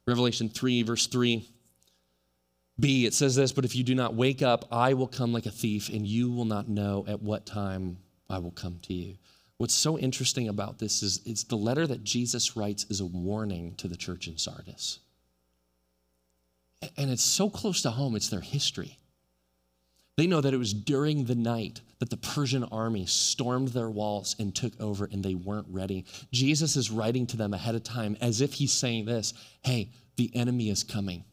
Revelation 0.08 0.50
3, 0.50 0.84
verse 0.84 1.08
3 1.08 1.48
B, 2.80 3.06
it 3.06 3.14
says 3.14 3.36
this, 3.36 3.52
but 3.52 3.66
if 3.66 3.76
you 3.76 3.84
do 3.84 3.94
not 3.94 4.16
wake 4.16 4.42
up, 4.42 4.66
I 4.72 4.94
will 4.94 5.08
come 5.08 5.34
like 5.34 5.46
a 5.46 5.52
thief, 5.52 5.90
and 5.90 6.08
you 6.08 6.32
will 6.32 6.46
not 6.46 6.68
know 6.68 7.06
at 7.08 7.22
what 7.22 7.46
time 7.46 7.98
I 8.28 8.40
will 8.40 8.52
come 8.52 8.80
to 8.84 8.94
you. 8.94 9.18
What's 9.58 9.76
so 9.76 10.00
interesting 10.00 10.48
about 10.48 10.80
this 10.80 11.04
is 11.04 11.22
it's 11.26 11.44
the 11.44 11.58
letter 11.58 11.86
that 11.86 12.04
Jesus 12.04 12.58
writes 12.58 12.88
is 12.90 13.00
a 13.00 13.06
warning 13.06 13.76
to 13.76 13.88
the 13.88 13.98
church 13.98 14.28
in 14.28 14.38
Sardis. 14.38 15.00
And 16.98 17.12
it's 17.12 17.24
so 17.24 17.50
close 17.50 17.82
to 17.84 17.92
home, 17.92 18.16
it's 18.16 18.30
their 18.30 18.42
history. 18.42 18.98
They 20.18 20.28
know 20.28 20.42
that 20.42 20.54
it 20.54 20.58
was 20.58 20.74
during 20.74 21.26
the 21.26 21.36
night 21.36 21.82
that 22.00 22.10
the 22.10 22.18
Persian 22.18 22.64
army 22.66 23.06
stormed 23.06 23.70
their 23.70 23.90
walls 23.90 24.36
and 24.40 24.54
took 24.54 24.80
over, 24.80 25.08
and 25.12 25.24
they 25.24 25.36
weren't 25.36 25.68
ready. 25.70 26.06
Jesus 26.32 26.76
is 26.76 26.92
writing 26.92 27.26
to 27.28 27.38
them 27.38 27.54
ahead 27.54 27.76
of 27.76 27.84
time 27.84 28.18
as 28.22 28.42
if 28.42 28.54
he's 28.54 28.74
saying 28.74 29.06
this 29.06 29.34
Hey, 29.64 29.92
the 30.18 30.30
enemy 30.36 30.70
is 30.70 30.84
coming. 30.84 31.24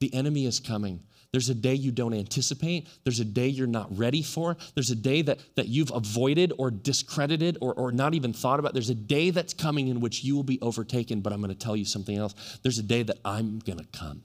The 0.00 0.14
enemy 0.14 0.46
is 0.46 0.60
coming. 0.60 1.00
There's 1.32 1.48
a 1.48 1.54
day 1.54 1.74
you 1.74 1.92
don't 1.92 2.12
anticipate. 2.12 2.88
There's 3.04 3.20
a 3.20 3.24
day 3.24 3.48
you're 3.48 3.66
not 3.66 3.96
ready 3.96 4.22
for. 4.22 4.56
There's 4.74 4.90
a 4.90 4.96
day 4.96 5.22
that, 5.22 5.40
that 5.56 5.68
you've 5.68 5.90
avoided 5.90 6.52
or 6.58 6.70
discredited 6.70 7.56
or, 7.62 7.72
or 7.72 7.90
not 7.90 8.12
even 8.14 8.34
thought 8.34 8.60
about. 8.60 8.74
There's 8.74 8.90
a 8.90 8.94
day 8.94 9.30
that's 9.30 9.54
coming 9.54 9.88
in 9.88 10.00
which 10.00 10.22
you 10.22 10.36
will 10.36 10.42
be 10.42 10.60
overtaken, 10.60 11.20
but 11.20 11.32
I'm 11.32 11.40
going 11.40 11.54
to 11.54 11.58
tell 11.58 11.76
you 11.76 11.86
something 11.86 12.16
else. 12.16 12.58
There's 12.62 12.78
a 12.78 12.82
day 12.82 13.02
that 13.04 13.16
I'm 13.24 13.60
going 13.60 13.78
to 13.78 13.86
come 13.98 14.24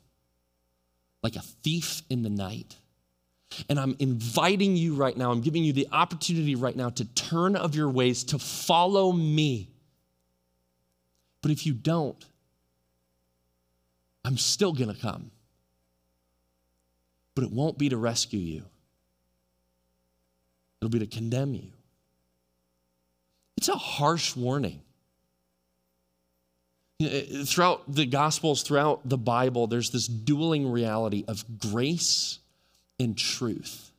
like 1.23 1.35
a 1.35 1.41
thief 1.41 2.01
in 2.09 2.23
the 2.23 2.29
night. 2.29 2.77
And 3.69 3.79
I'm 3.79 3.95
inviting 3.99 4.75
you 4.75 4.95
right 4.95 5.15
now, 5.15 5.31
I'm 5.31 5.41
giving 5.41 5.63
you 5.63 5.73
the 5.73 5.87
opportunity 5.91 6.55
right 6.55 6.75
now 6.75 6.89
to 6.89 7.05
turn 7.05 7.55
of 7.55 7.75
your 7.75 7.89
ways, 7.89 8.23
to 8.25 8.39
follow 8.39 9.11
me. 9.11 9.71
But 11.41 11.51
if 11.51 11.65
you 11.65 11.73
don't, 11.73 12.23
I'm 14.25 14.37
still 14.37 14.73
going 14.73 14.93
to 14.93 14.99
come 14.99 15.31
but 17.37 17.43
it 17.43 17.51
won't 17.51 17.77
be 17.77 17.87
to 17.87 17.97
rescue 17.97 18.39
you, 18.39 18.63
it'll 20.81 20.89
be 20.89 20.97
to 20.97 21.05
condemn 21.05 21.53
you. 21.53 21.71
It's 23.57 23.69
a 23.69 23.75
harsh 23.75 24.35
warning. 24.35 24.81
Throughout 26.99 27.93
the 27.93 28.07
Gospels, 28.07 28.63
throughout 28.63 29.07
the 29.07 29.19
Bible, 29.19 29.67
there's 29.67 29.91
this 29.91 30.07
dueling 30.07 30.71
reality 30.71 31.23
of 31.27 31.45
grace 31.59 32.39
and 32.99 33.15
truth. 33.15 33.91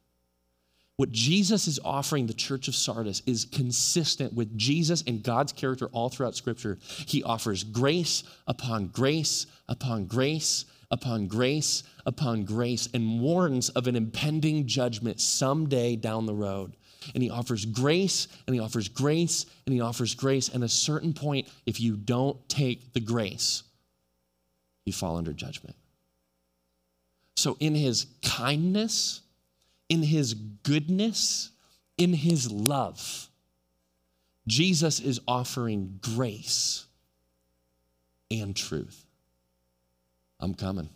What 0.96 1.12
Jesus 1.12 1.68
is 1.68 1.78
offering 1.84 2.26
the 2.26 2.34
church 2.34 2.66
of 2.66 2.74
Sardis 2.74 3.22
is 3.24 3.44
consistent 3.44 4.32
with 4.32 4.58
Jesus 4.58 5.04
and 5.06 5.22
God's 5.22 5.52
character 5.52 5.87
all 5.92 6.08
throughout 6.08 6.34
Scripture. 6.34 6.76
He 7.06 7.22
offers 7.22 7.62
grace 7.62 8.24
upon 8.48 8.88
grace 8.88 9.46
upon 9.68 10.06
grace 10.06 10.64
upon 10.90 11.28
grace 11.28 11.84
upon 12.04 12.44
grace 12.44 12.88
and 12.92 13.20
warns 13.20 13.68
of 13.70 13.87
an 13.87 13.94
impending 13.94 14.66
judgment 14.66 15.20
someday 15.20 15.94
down 15.94 16.26
the 16.26 16.34
road. 16.34 16.74
And 17.14 17.22
he 17.22 17.30
offers 17.30 17.64
grace 17.64 18.28
and 18.46 18.54
he 18.54 18.61
offers 18.61 18.88
grace 18.88 19.46
and 19.66 19.74
he 19.74 19.80
offers 19.80 20.14
grace. 20.14 20.48
And 20.48 20.64
a 20.64 20.68
certain 20.68 21.12
point, 21.12 21.48
if 21.66 21.80
you 21.80 21.96
don't 21.96 22.48
take 22.48 22.92
the 22.92 23.00
grace, 23.00 23.62
you 24.84 24.92
fall 24.92 25.16
under 25.16 25.32
judgment. 25.32 25.76
So, 27.37 27.56
in 27.61 27.74
his 27.74 28.06
kindness, 28.22 29.20
in 29.88 30.02
his 30.02 30.34
goodness, 30.34 31.50
in 31.96 32.12
his 32.12 32.50
love, 32.50 33.28
Jesus 34.48 34.98
is 34.98 35.20
offering 35.28 36.00
grace 36.02 36.87
and 38.30 38.56
truth. 38.56 39.04
I'm 40.40 40.54
coming. 40.54 40.88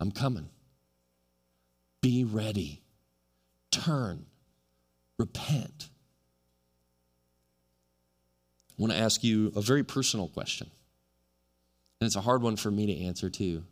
I'm 0.00 0.10
coming. 0.10 0.48
Be 2.00 2.24
ready. 2.24 2.82
Turn. 3.70 4.26
Repent. 5.18 5.88
I 8.70 8.82
want 8.82 8.92
to 8.92 8.98
ask 8.98 9.24
you 9.24 9.52
a 9.56 9.60
very 9.60 9.82
personal 9.82 10.28
question. 10.28 10.70
And 12.00 12.06
it's 12.06 12.16
a 12.16 12.20
hard 12.20 12.42
one 12.42 12.56
for 12.56 12.70
me 12.70 12.86
to 12.86 13.04
answer, 13.04 13.28
too. 13.28 13.64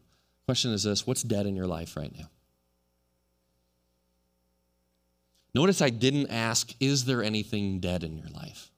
Question 0.46 0.72
is 0.72 0.82
this 0.82 1.06
What's 1.06 1.22
dead 1.22 1.46
in 1.46 1.54
your 1.54 1.66
life 1.66 1.96
right 1.96 2.12
now? 2.16 2.28
Notice 5.54 5.80
I 5.80 5.90
didn't 5.90 6.30
ask, 6.30 6.74
Is 6.80 7.04
there 7.04 7.22
anything 7.22 7.80
dead 7.80 8.02
in 8.02 8.18
your 8.18 8.28
life? 8.28 8.70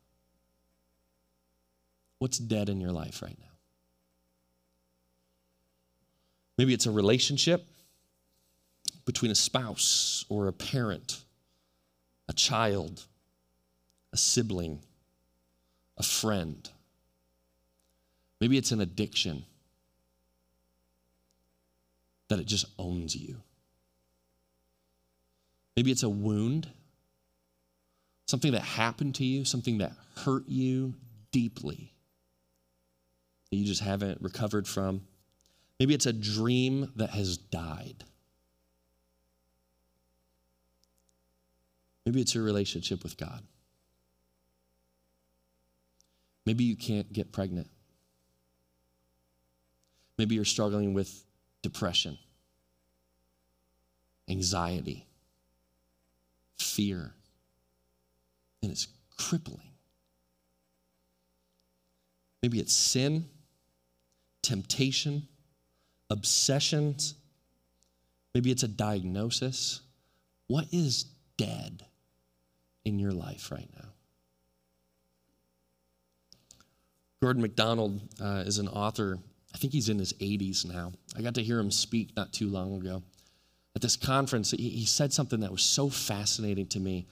What's 2.19 2.39
dead 2.39 2.69
in 2.69 2.81
your 2.81 2.93
life 2.93 3.23
right 3.23 3.37
now? 3.39 3.47
Maybe 6.57 6.75
it's 6.75 6.87
a 6.87 6.91
relationship 6.91 7.65
between 9.07 9.31
a 9.31 9.35
spouse 9.35 10.25
or 10.29 10.49
a 10.49 10.53
parent, 10.53 11.23
a 12.29 12.33
child, 12.33 13.05
a 14.13 14.17
sibling, 14.17 14.81
a 15.97 16.03
friend. 16.03 16.71
Maybe 18.41 18.57
it's 18.57 18.73
an 18.73 18.81
addiction 18.81 19.45
that 22.29 22.39
it 22.39 22.47
just 22.47 22.67
owns 22.79 23.17
you. 23.17 23.43
Maybe 25.77 25.91
it's 25.91 26.03
a 26.03 26.09
wound, 26.09 26.69
something 28.27 28.53
that 28.53 28.63
happened 28.63 29.15
to 29.17 29.25
you, 29.25 29.45
something 29.45 29.79
that 29.79 29.93
hurt 30.17 30.45
you 30.49 30.95
deeply 31.31 31.93
that 33.51 33.57
you 33.57 33.65
just 33.65 33.83
haven't 33.83 34.21
recovered 34.21 34.67
from. 34.67 35.03
Maybe 35.81 35.95
it's 35.95 36.07
a 36.07 36.13
dream 36.13 36.93
that 36.97 37.11
has 37.11 37.37
died. 37.37 38.05
Maybe 42.09 42.23
it's 42.23 42.35
your 42.35 42.43
relationship 42.43 43.03
with 43.03 43.19
God. 43.19 43.43
Maybe 46.47 46.65
you 46.65 46.75
can't 46.75 47.13
get 47.13 47.33
pregnant. 47.33 47.69
Maybe 50.17 50.35
you're 50.35 50.47
struggling 50.47 50.95
with 50.95 51.23
depression, 51.61 52.17
anxiety, 54.27 55.07
fear, 56.59 57.13
and 58.63 58.73
it's 58.73 58.89
crippling. 59.19 59.69
Maybe 62.43 62.59
it's 62.59 62.73
sin, 62.73 63.27
temptation, 64.41 65.29
obsessions. 66.09 67.17
Maybe 68.33 68.51
it's 68.51 68.63
a 68.63 68.69
diagnosis. 68.69 69.83
What 70.47 70.69
is 70.73 71.05
dead 71.37 71.85
in 72.85 72.99
your 72.99 73.13
life 73.13 73.51
right 73.51 73.69
now? 73.77 73.89
Gordon 77.21 77.43
MacDonald 77.43 78.01
uh, 78.23 78.45
is 78.47 78.59
an 78.59 78.69
author. 78.69 79.19
I 79.55 79.59
think 79.59 79.73
he's 79.73 79.89
in 79.89 79.99
his 79.99 80.13
80s 80.15 80.65
now. 80.65 80.93
I 81.17 81.23
got 81.23 81.35
to 81.35 81.43
hear 81.43 81.59
him 81.59 81.71
speak 81.71 82.17
not 82.17 82.33
too 82.33 82.49
long 82.49 82.75
ago. 82.75 83.03
At 83.75 83.83
this 83.83 83.97
conference, 83.97 84.53
he, 84.53 84.69
he 84.69 84.87
said 84.87 85.13
something 85.13 85.41
that 85.41 85.51
was 85.51 85.63
so 85.63 85.89
fascinating 85.89 86.67
to 86.69 86.81
me. 86.81 87.07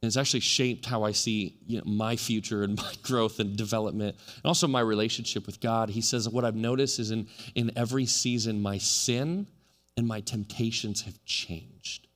And 0.00 0.08
it's 0.08 0.16
actually 0.16 0.40
shaped 0.40 0.84
how 0.84 1.04
I 1.04 1.12
see 1.12 1.58
you 1.66 1.78
know, 1.78 1.84
my 1.86 2.16
future 2.16 2.64
and 2.64 2.76
my 2.76 2.92
growth 3.02 3.38
and 3.38 3.56
development, 3.56 4.16
and 4.36 4.44
also 4.44 4.66
my 4.66 4.80
relationship 4.80 5.46
with 5.46 5.60
God. 5.60 5.90
He 5.90 6.00
says, 6.00 6.28
What 6.28 6.44
I've 6.44 6.56
noticed 6.56 6.98
is 6.98 7.12
in, 7.12 7.28
in 7.54 7.70
every 7.76 8.06
season, 8.06 8.60
my 8.60 8.78
sin 8.78 9.46
and 9.96 10.08
my 10.08 10.20
temptations 10.20 11.02
have 11.02 11.24
changed. 11.24 12.08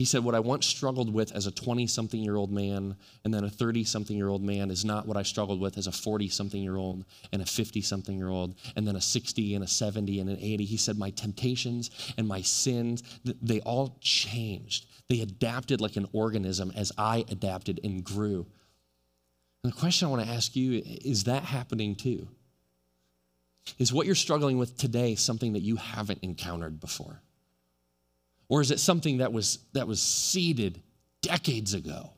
He 0.00 0.06
said, 0.06 0.24
What 0.24 0.34
I 0.34 0.40
once 0.40 0.64
struggled 0.64 1.12
with 1.12 1.30
as 1.32 1.46
a 1.46 1.50
20 1.50 1.86
something 1.86 2.22
year 2.22 2.36
old 2.36 2.50
man 2.50 2.96
and 3.22 3.34
then 3.34 3.44
a 3.44 3.50
30 3.50 3.84
something 3.84 4.16
year 4.16 4.30
old 4.30 4.42
man 4.42 4.70
is 4.70 4.82
not 4.82 5.06
what 5.06 5.18
I 5.18 5.22
struggled 5.22 5.60
with 5.60 5.76
as 5.76 5.86
a 5.86 5.92
40 5.92 6.30
something 6.30 6.62
year 6.62 6.76
old 6.76 7.04
and 7.34 7.42
a 7.42 7.44
50 7.44 7.82
something 7.82 8.16
year 8.16 8.30
old 8.30 8.54
and 8.76 8.88
then 8.88 8.96
a 8.96 9.00
60 9.02 9.54
and 9.54 9.62
a 9.62 9.66
70 9.66 10.20
and 10.20 10.30
an 10.30 10.38
80. 10.40 10.64
He 10.64 10.78
said, 10.78 10.96
My 10.96 11.10
temptations 11.10 11.90
and 12.16 12.26
my 12.26 12.40
sins, 12.40 13.02
they 13.42 13.60
all 13.60 13.98
changed. 14.00 14.86
They 15.10 15.20
adapted 15.20 15.82
like 15.82 15.96
an 15.96 16.08
organism 16.14 16.72
as 16.74 16.92
I 16.96 17.26
adapted 17.28 17.78
and 17.84 18.02
grew. 18.02 18.46
And 19.62 19.70
the 19.70 19.76
question 19.76 20.08
I 20.08 20.10
want 20.12 20.24
to 20.24 20.32
ask 20.32 20.56
you 20.56 20.80
is 20.82 21.24
that 21.24 21.42
happening 21.42 21.94
too? 21.94 22.26
Is 23.78 23.92
what 23.92 24.06
you're 24.06 24.14
struggling 24.14 24.56
with 24.56 24.78
today 24.78 25.14
something 25.14 25.52
that 25.52 25.60
you 25.60 25.76
haven't 25.76 26.20
encountered 26.22 26.80
before? 26.80 27.20
Or 28.50 28.60
is 28.60 28.72
it 28.72 28.80
something 28.80 29.18
that 29.18 29.32
was, 29.32 29.60
that 29.74 29.86
was 29.86 30.02
seeded 30.02 30.82
decades 31.22 31.72
ago 31.72 32.10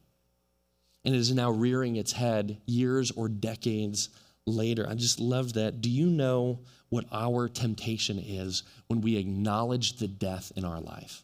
and 1.04 1.14
is 1.14 1.32
now 1.32 1.50
rearing 1.50 1.96
its 1.96 2.10
head 2.10 2.56
years 2.64 3.10
or 3.10 3.28
decades 3.28 4.08
later? 4.46 4.88
I 4.88 4.94
just 4.94 5.20
love 5.20 5.52
that. 5.52 5.82
Do 5.82 5.90
you 5.90 6.06
know 6.06 6.60
what 6.88 7.04
our 7.12 7.48
temptation 7.48 8.18
is 8.18 8.62
when 8.86 9.02
we 9.02 9.18
acknowledge 9.18 9.98
the 9.98 10.08
death 10.08 10.52
in 10.56 10.64
our 10.64 10.80
life? 10.80 11.22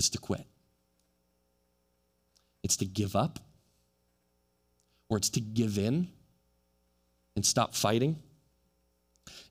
It's 0.00 0.10
to 0.10 0.18
quit, 0.18 0.44
it's 2.64 2.76
to 2.78 2.84
give 2.84 3.14
up, 3.14 3.38
or 5.08 5.18
it's 5.18 5.30
to 5.30 5.40
give 5.40 5.78
in 5.78 6.08
and 7.36 7.46
stop 7.46 7.76
fighting. 7.76 8.18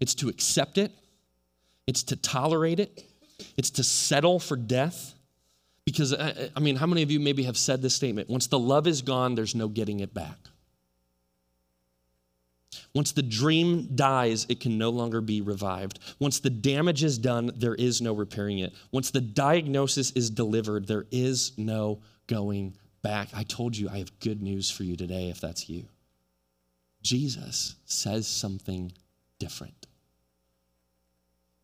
It's 0.02 0.15
to 0.15 0.28
accept 0.28 0.78
it, 0.78 0.92
it's 1.88 2.04
to 2.04 2.18
tolerate 2.18 2.82
it, 2.82 3.06
it's 3.58 3.69
to 3.71 3.84
settle 3.84 4.39
for 4.39 4.56
death. 4.56 5.13
Because, 5.86 6.13
uh, 6.13 6.34
uh, 6.38 6.47
I 6.56 6.60
mean, 6.60 6.75
how 6.75 6.86
many 6.86 7.02
of 7.02 7.10
you 7.10 7.19
maybe 7.19 7.43
have 7.43 7.58
said 7.58 7.82
this 7.82 7.95
statement? 7.95 8.30
Once 8.30 8.47
the 8.47 8.60
love 8.60 8.86
is 8.86 9.02
gone, 9.02 9.36
there's 9.36 9.56
no 9.56 9.67
getting 9.67 10.02
it 10.02 10.13
back. 10.13 10.38
Once 12.93 13.12
the 13.12 13.21
dream 13.21 13.88
dies, 13.95 14.45
it 14.49 14.60
can 14.60 14.78
no 14.78 14.89
longer 14.89 15.21
be 15.21 15.41
revived. 15.41 15.99
Once 16.19 16.39
the 16.39 16.49
damage 16.49 17.04
is 17.04 17.17
done, 17.17 17.52
there 17.56 17.75
is 17.75 18.02
no 18.02 18.13
repairing 18.13 18.60
it. 18.60 18.73
Once 18.91 19.12
the 19.12 19.21
diagnosis 19.21 20.12
is 20.12 20.30
delivered, 20.30 20.88
there 20.88 21.06
is 21.12 21.54
no 21.58 21.99
going 22.28 22.75
back. 23.02 23.30
I 23.34 23.43
told 23.43 23.75
you 23.75 23.89
I 23.89 23.97
have 23.99 24.19
good 24.19 24.41
news 24.41 24.69
for 24.69 24.84
you 24.84 24.95
today 24.95 25.30
if 25.30 25.39
that's 25.39 25.69
you. 25.69 25.86
Jesus 27.02 27.75
says 27.86 28.28
something 28.28 28.91
different. 29.39 29.88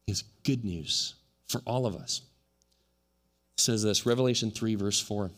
Is 0.07 0.23
good 0.43 0.63
news 0.63 1.15
for 1.47 1.61
all 1.65 1.85
of 1.85 1.95
us. 1.95 2.21
It 3.57 3.61
says 3.61 3.83
this 3.83 4.05
Revelation 4.05 4.51
3, 4.51 4.75
verse 4.75 4.99
4. 4.99 5.31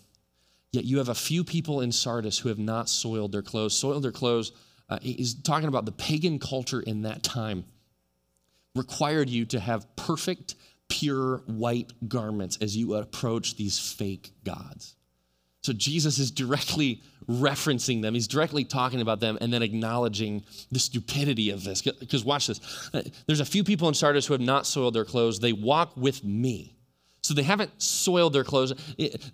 Yet 0.71 0.85
you 0.85 0.97
have 0.97 1.09
a 1.09 1.15
few 1.15 1.43
people 1.43 1.81
in 1.81 1.91
Sardis 1.91 2.39
who 2.39 2.49
have 2.49 2.59
not 2.59 2.89
soiled 2.89 3.31
their 3.31 3.41
clothes. 3.41 3.77
Soiled 3.77 4.03
their 4.03 4.11
clothes, 4.11 4.51
uh, 4.89 4.99
he's 5.01 5.33
talking 5.33 5.67
about 5.67 5.85
the 5.85 5.91
pagan 5.91 6.39
culture 6.39 6.81
in 6.81 7.01
that 7.03 7.23
time, 7.23 7.65
required 8.75 9.29
you 9.29 9.45
to 9.45 9.59
have 9.59 9.95
perfect, 9.95 10.55
pure 10.87 11.37
white 11.47 11.91
garments 12.07 12.57
as 12.61 12.75
you 12.75 12.95
approach 12.95 13.55
these 13.55 13.79
fake 13.79 14.31
gods. 14.43 14.95
So 15.67 15.73
Jesus 15.73 16.17
is 16.17 16.31
directly 16.31 17.01
referencing 17.27 18.01
them. 18.01 18.13
He's 18.13 18.29
directly 18.29 18.63
talking 18.63 19.01
about 19.01 19.19
them 19.19 19.37
and 19.41 19.51
then 19.51 19.61
acknowledging 19.61 20.45
the 20.71 20.79
stupidity 20.79 21.49
of 21.49 21.65
this. 21.65 21.81
Because 21.81 22.23
watch 22.23 22.47
this. 22.47 22.89
Uh, 22.93 23.01
there's 23.25 23.41
a 23.41 23.45
few 23.45 23.65
people 23.65 23.89
in 23.89 23.93
Sardis 23.93 24.25
who 24.25 24.33
have 24.33 24.39
not 24.39 24.65
soiled 24.65 24.93
their 24.93 25.03
clothes. 25.03 25.41
They 25.41 25.51
walk 25.51 25.91
with 25.97 26.23
me. 26.23 26.77
So 27.21 27.33
they 27.33 27.43
haven't 27.43 27.81
soiled 27.81 28.31
their 28.31 28.45
clothes. 28.45 28.71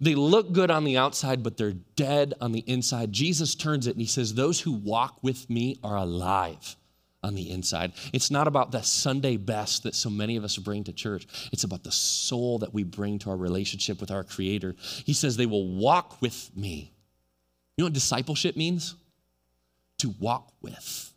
They 0.01 0.15
look 0.15 0.51
good 0.53 0.71
on 0.71 0.85
the 0.85 0.97
outside, 0.97 1.43
but 1.43 1.55
they're 1.55 1.73
dead 1.95 2.33
on 2.41 2.51
the 2.51 2.61
inside. 2.61 3.11
Jesus 3.11 3.53
turns 3.53 3.85
it 3.85 3.91
and 3.91 4.01
he 4.01 4.07
says, 4.07 4.33
Those 4.33 4.61
who 4.61 4.71
walk 4.71 5.19
with 5.21 5.47
me 5.51 5.77
are 5.83 5.97
alive 5.97 6.75
on 7.23 7.35
the 7.35 7.49
inside. 7.49 7.93
It's 8.11 8.29
not 8.29 8.47
about 8.47 8.71
the 8.71 8.81
Sunday 8.81 9.37
best 9.37 9.83
that 9.83 9.95
so 9.95 10.09
many 10.09 10.35
of 10.35 10.43
us 10.43 10.57
bring 10.57 10.83
to 10.83 10.93
church. 10.93 11.25
It's 11.51 11.63
about 11.63 11.83
the 11.83 11.91
soul 11.91 12.59
that 12.59 12.73
we 12.73 12.83
bring 12.83 13.19
to 13.19 13.29
our 13.29 13.37
relationship 13.37 14.01
with 14.01 14.11
our 14.11 14.23
Creator. 14.23 14.75
He 15.05 15.13
says, 15.13 15.37
They 15.37 15.45
will 15.45 15.67
walk 15.67 16.21
with 16.21 16.51
me. 16.55 16.93
You 17.77 17.83
know 17.83 17.85
what 17.85 17.93
discipleship 17.93 18.55
means? 18.55 18.95
To 19.99 20.13
walk 20.19 20.51
with. 20.61 21.13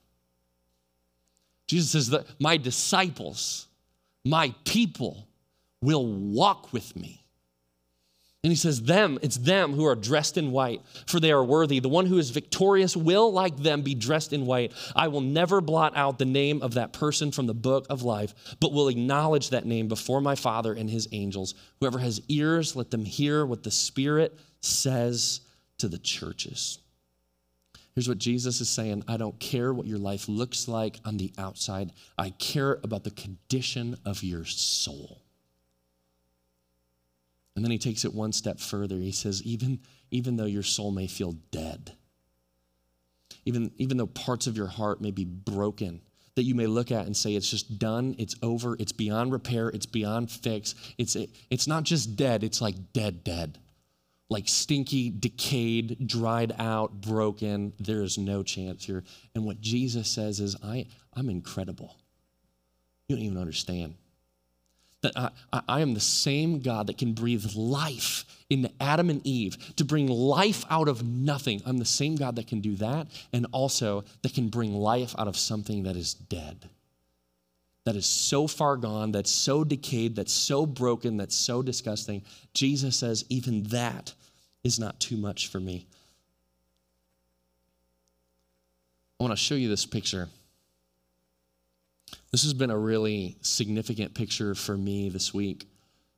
Jesus 1.66 1.90
says 1.90 2.10
that 2.10 2.26
my 2.40 2.56
disciples, 2.56 3.66
my 4.24 4.54
people, 4.64 5.26
will 5.82 6.06
walk 6.06 6.72
with 6.72 6.94
me. 6.94 7.25
And 8.46 8.52
he 8.52 8.56
says, 8.56 8.82
Them, 8.82 9.18
it's 9.22 9.38
them 9.38 9.72
who 9.72 9.84
are 9.86 9.96
dressed 9.96 10.38
in 10.38 10.52
white, 10.52 10.80
for 11.08 11.18
they 11.18 11.32
are 11.32 11.42
worthy. 11.42 11.80
The 11.80 11.88
one 11.88 12.06
who 12.06 12.16
is 12.16 12.30
victorious 12.30 12.96
will, 12.96 13.32
like 13.32 13.56
them, 13.56 13.82
be 13.82 13.96
dressed 13.96 14.32
in 14.32 14.46
white. 14.46 14.72
I 14.94 15.08
will 15.08 15.20
never 15.20 15.60
blot 15.60 15.96
out 15.96 16.20
the 16.20 16.26
name 16.26 16.62
of 16.62 16.74
that 16.74 16.92
person 16.92 17.32
from 17.32 17.48
the 17.48 17.54
book 17.54 17.86
of 17.90 18.04
life, 18.04 18.54
but 18.60 18.72
will 18.72 18.86
acknowledge 18.86 19.50
that 19.50 19.66
name 19.66 19.88
before 19.88 20.20
my 20.20 20.36
Father 20.36 20.72
and 20.72 20.88
his 20.88 21.08
angels. 21.10 21.56
Whoever 21.80 21.98
has 21.98 22.22
ears, 22.28 22.76
let 22.76 22.92
them 22.92 23.04
hear 23.04 23.44
what 23.44 23.64
the 23.64 23.72
Spirit 23.72 24.38
says 24.60 25.40
to 25.78 25.88
the 25.88 25.98
churches. 25.98 26.78
Here's 27.96 28.08
what 28.08 28.18
Jesus 28.18 28.60
is 28.60 28.68
saying 28.68 29.02
I 29.08 29.16
don't 29.16 29.40
care 29.40 29.74
what 29.74 29.88
your 29.88 29.98
life 29.98 30.28
looks 30.28 30.68
like 30.68 31.00
on 31.04 31.16
the 31.16 31.32
outside, 31.36 31.90
I 32.16 32.30
care 32.30 32.78
about 32.84 33.02
the 33.02 33.10
condition 33.10 33.96
of 34.04 34.22
your 34.22 34.44
soul. 34.44 35.25
And 37.56 37.64
then 37.64 37.72
he 37.72 37.78
takes 37.78 38.04
it 38.04 38.14
one 38.14 38.32
step 38.32 38.60
further. 38.60 38.96
He 38.98 39.12
says, 39.12 39.42
even, 39.42 39.80
even 40.10 40.36
though 40.36 40.44
your 40.44 40.62
soul 40.62 40.92
may 40.92 41.06
feel 41.06 41.32
dead, 41.50 41.92
even, 43.46 43.72
even 43.78 43.96
though 43.96 44.06
parts 44.06 44.46
of 44.46 44.56
your 44.56 44.66
heart 44.66 45.00
may 45.00 45.10
be 45.10 45.24
broken, 45.24 46.02
that 46.34 46.42
you 46.42 46.54
may 46.54 46.66
look 46.66 46.92
at 46.92 47.06
and 47.06 47.16
say, 47.16 47.34
it's 47.34 47.50
just 47.50 47.78
done, 47.78 48.14
it's 48.18 48.34
over, 48.42 48.76
it's 48.78 48.92
beyond 48.92 49.32
repair, 49.32 49.68
it's 49.70 49.86
beyond 49.86 50.30
fix. 50.30 50.74
It's, 50.98 51.16
it, 51.16 51.30
it's 51.48 51.66
not 51.66 51.84
just 51.84 52.14
dead, 52.14 52.44
it's 52.44 52.60
like 52.60 52.92
dead, 52.92 53.24
dead. 53.24 53.58
Like 54.28 54.48
stinky, 54.48 55.08
decayed, 55.08 56.06
dried 56.06 56.54
out, 56.58 57.00
broken. 57.00 57.72
There 57.78 58.02
is 58.02 58.18
no 58.18 58.42
chance 58.42 58.84
here. 58.84 59.02
And 59.34 59.44
what 59.44 59.60
Jesus 59.60 60.08
says 60.08 60.40
is, 60.40 60.56
I, 60.62 60.88
I'm 61.14 61.30
incredible. 61.30 61.96
You 63.08 63.16
don't 63.16 63.24
even 63.24 63.38
understand. 63.38 63.94
That 65.02 65.12
I, 65.52 65.62
I 65.68 65.80
am 65.82 65.94
the 65.94 66.00
same 66.00 66.60
God 66.60 66.86
that 66.86 66.98
can 66.98 67.12
breathe 67.12 67.44
life 67.54 68.24
into 68.48 68.70
Adam 68.80 69.10
and 69.10 69.24
Eve 69.26 69.74
to 69.76 69.84
bring 69.84 70.08
life 70.08 70.64
out 70.70 70.88
of 70.88 71.04
nothing. 71.04 71.62
I'm 71.66 71.78
the 71.78 71.84
same 71.84 72.16
God 72.16 72.36
that 72.36 72.46
can 72.46 72.60
do 72.60 72.76
that 72.76 73.08
and 73.32 73.46
also 73.52 74.04
that 74.22 74.34
can 74.34 74.48
bring 74.48 74.74
life 74.74 75.14
out 75.18 75.28
of 75.28 75.36
something 75.36 75.82
that 75.84 75.96
is 75.96 76.14
dead, 76.14 76.68
that 77.84 77.94
is 77.94 78.06
so 78.06 78.46
far 78.46 78.76
gone, 78.76 79.12
that's 79.12 79.30
so 79.30 79.64
decayed, 79.64 80.16
that's 80.16 80.32
so 80.32 80.64
broken, 80.64 81.16
that's 81.16 81.36
so 81.36 81.62
disgusting. 81.62 82.22
Jesus 82.54 82.96
says, 82.96 83.24
even 83.28 83.64
that 83.64 84.14
is 84.64 84.80
not 84.80 84.98
too 84.98 85.16
much 85.16 85.48
for 85.48 85.60
me. 85.60 85.86
I 89.18 89.24
want 89.24 89.32
to 89.32 89.36
show 89.36 89.54
you 89.54 89.68
this 89.68 89.86
picture. 89.86 90.28
This 92.36 92.42
has 92.42 92.52
been 92.52 92.70
a 92.70 92.76
really 92.76 93.38
significant 93.40 94.12
picture 94.12 94.54
for 94.54 94.76
me 94.76 95.08
this 95.08 95.32
week. 95.32 95.66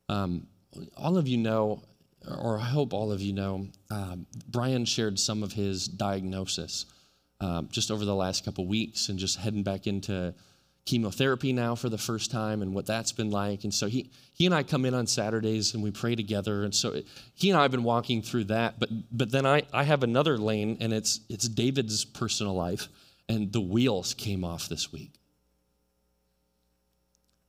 Um, 0.08 0.48
all 0.96 1.16
of 1.16 1.28
you 1.28 1.36
know, 1.36 1.84
or 2.26 2.58
I 2.58 2.64
hope 2.64 2.92
all 2.92 3.12
of 3.12 3.20
you 3.20 3.32
know, 3.32 3.68
um, 3.88 4.26
Brian 4.48 4.84
shared 4.84 5.16
some 5.20 5.44
of 5.44 5.52
his 5.52 5.86
diagnosis 5.86 6.86
um, 7.40 7.68
just 7.70 7.92
over 7.92 8.04
the 8.04 8.16
last 8.16 8.44
couple 8.44 8.66
weeks 8.66 9.10
and 9.10 9.16
just 9.16 9.38
heading 9.38 9.62
back 9.62 9.86
into 9.86 10.34
chemotherapy 10.86 11.52
now 11.52 11.76
for 11.76 11.88
the 11.88 11.96
first 11.96 12.32
time 12.32 12.62
and 12.62 12.74
what 12.74 12.86
that's 12.86 13.12
been 13.12 13.30
like. 13.30 13.62
And 13.62 13.72
so 13.72 13.86
he, 13.86 14.10
he 14.32 14.44
and 14.44 14.52
I 14.52 14.64
come 14.64 14.84
in 14.86 14.94
on 14.94 15.06
Saturdays 15.06 15.74
and 15.74 15.84
we 15.84 15.92
pray 15.92 16.16
together. 16.16 16.64
And 16.64 16.74
so 16.74 17.00
he 17.34 17.48
and 17.48 17.56
I 17.56 17.62
have 17.62 17.70
been 17.70 17.84
walking 17.84 18.22
through 18.22 18.46
that. 18.46 18.80
But, 18.80 18.88
but 19.12 19.30
then 19.30 19.46
I, 19.46 19.62
I 19.72 19.84
have 19.84 20.02
another 20.02 20.36
lane 20.36 20.78
and 20.80 20.92
it's, 20.92 21.20
it's 21.28 21.48
David's 21.48 22.04
personal 22.04 22.54
life. 22.54 22.88
And 23.28 23.52
the 23.52 23.60
wheels 23.60 24.14
came 24.14 24.42
off 24.42 24.68
this 24.68 24.90
week. 24.90 25.17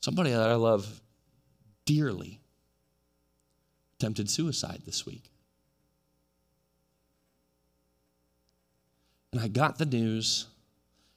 Somebody 0.01 0.31
that 0.31 0.49
I 0.49 0.55
love 0.55 1.01
dearly 1.85 2.39
attempted 3.99 4.29
suicide 4.29 4.81
this 4.85 5.05
week. 5.05 5.31
And 9.31 9.41
I 9.41 9.47
got 9.47 9.77
the 9.77 9.85
news 9.85 10.47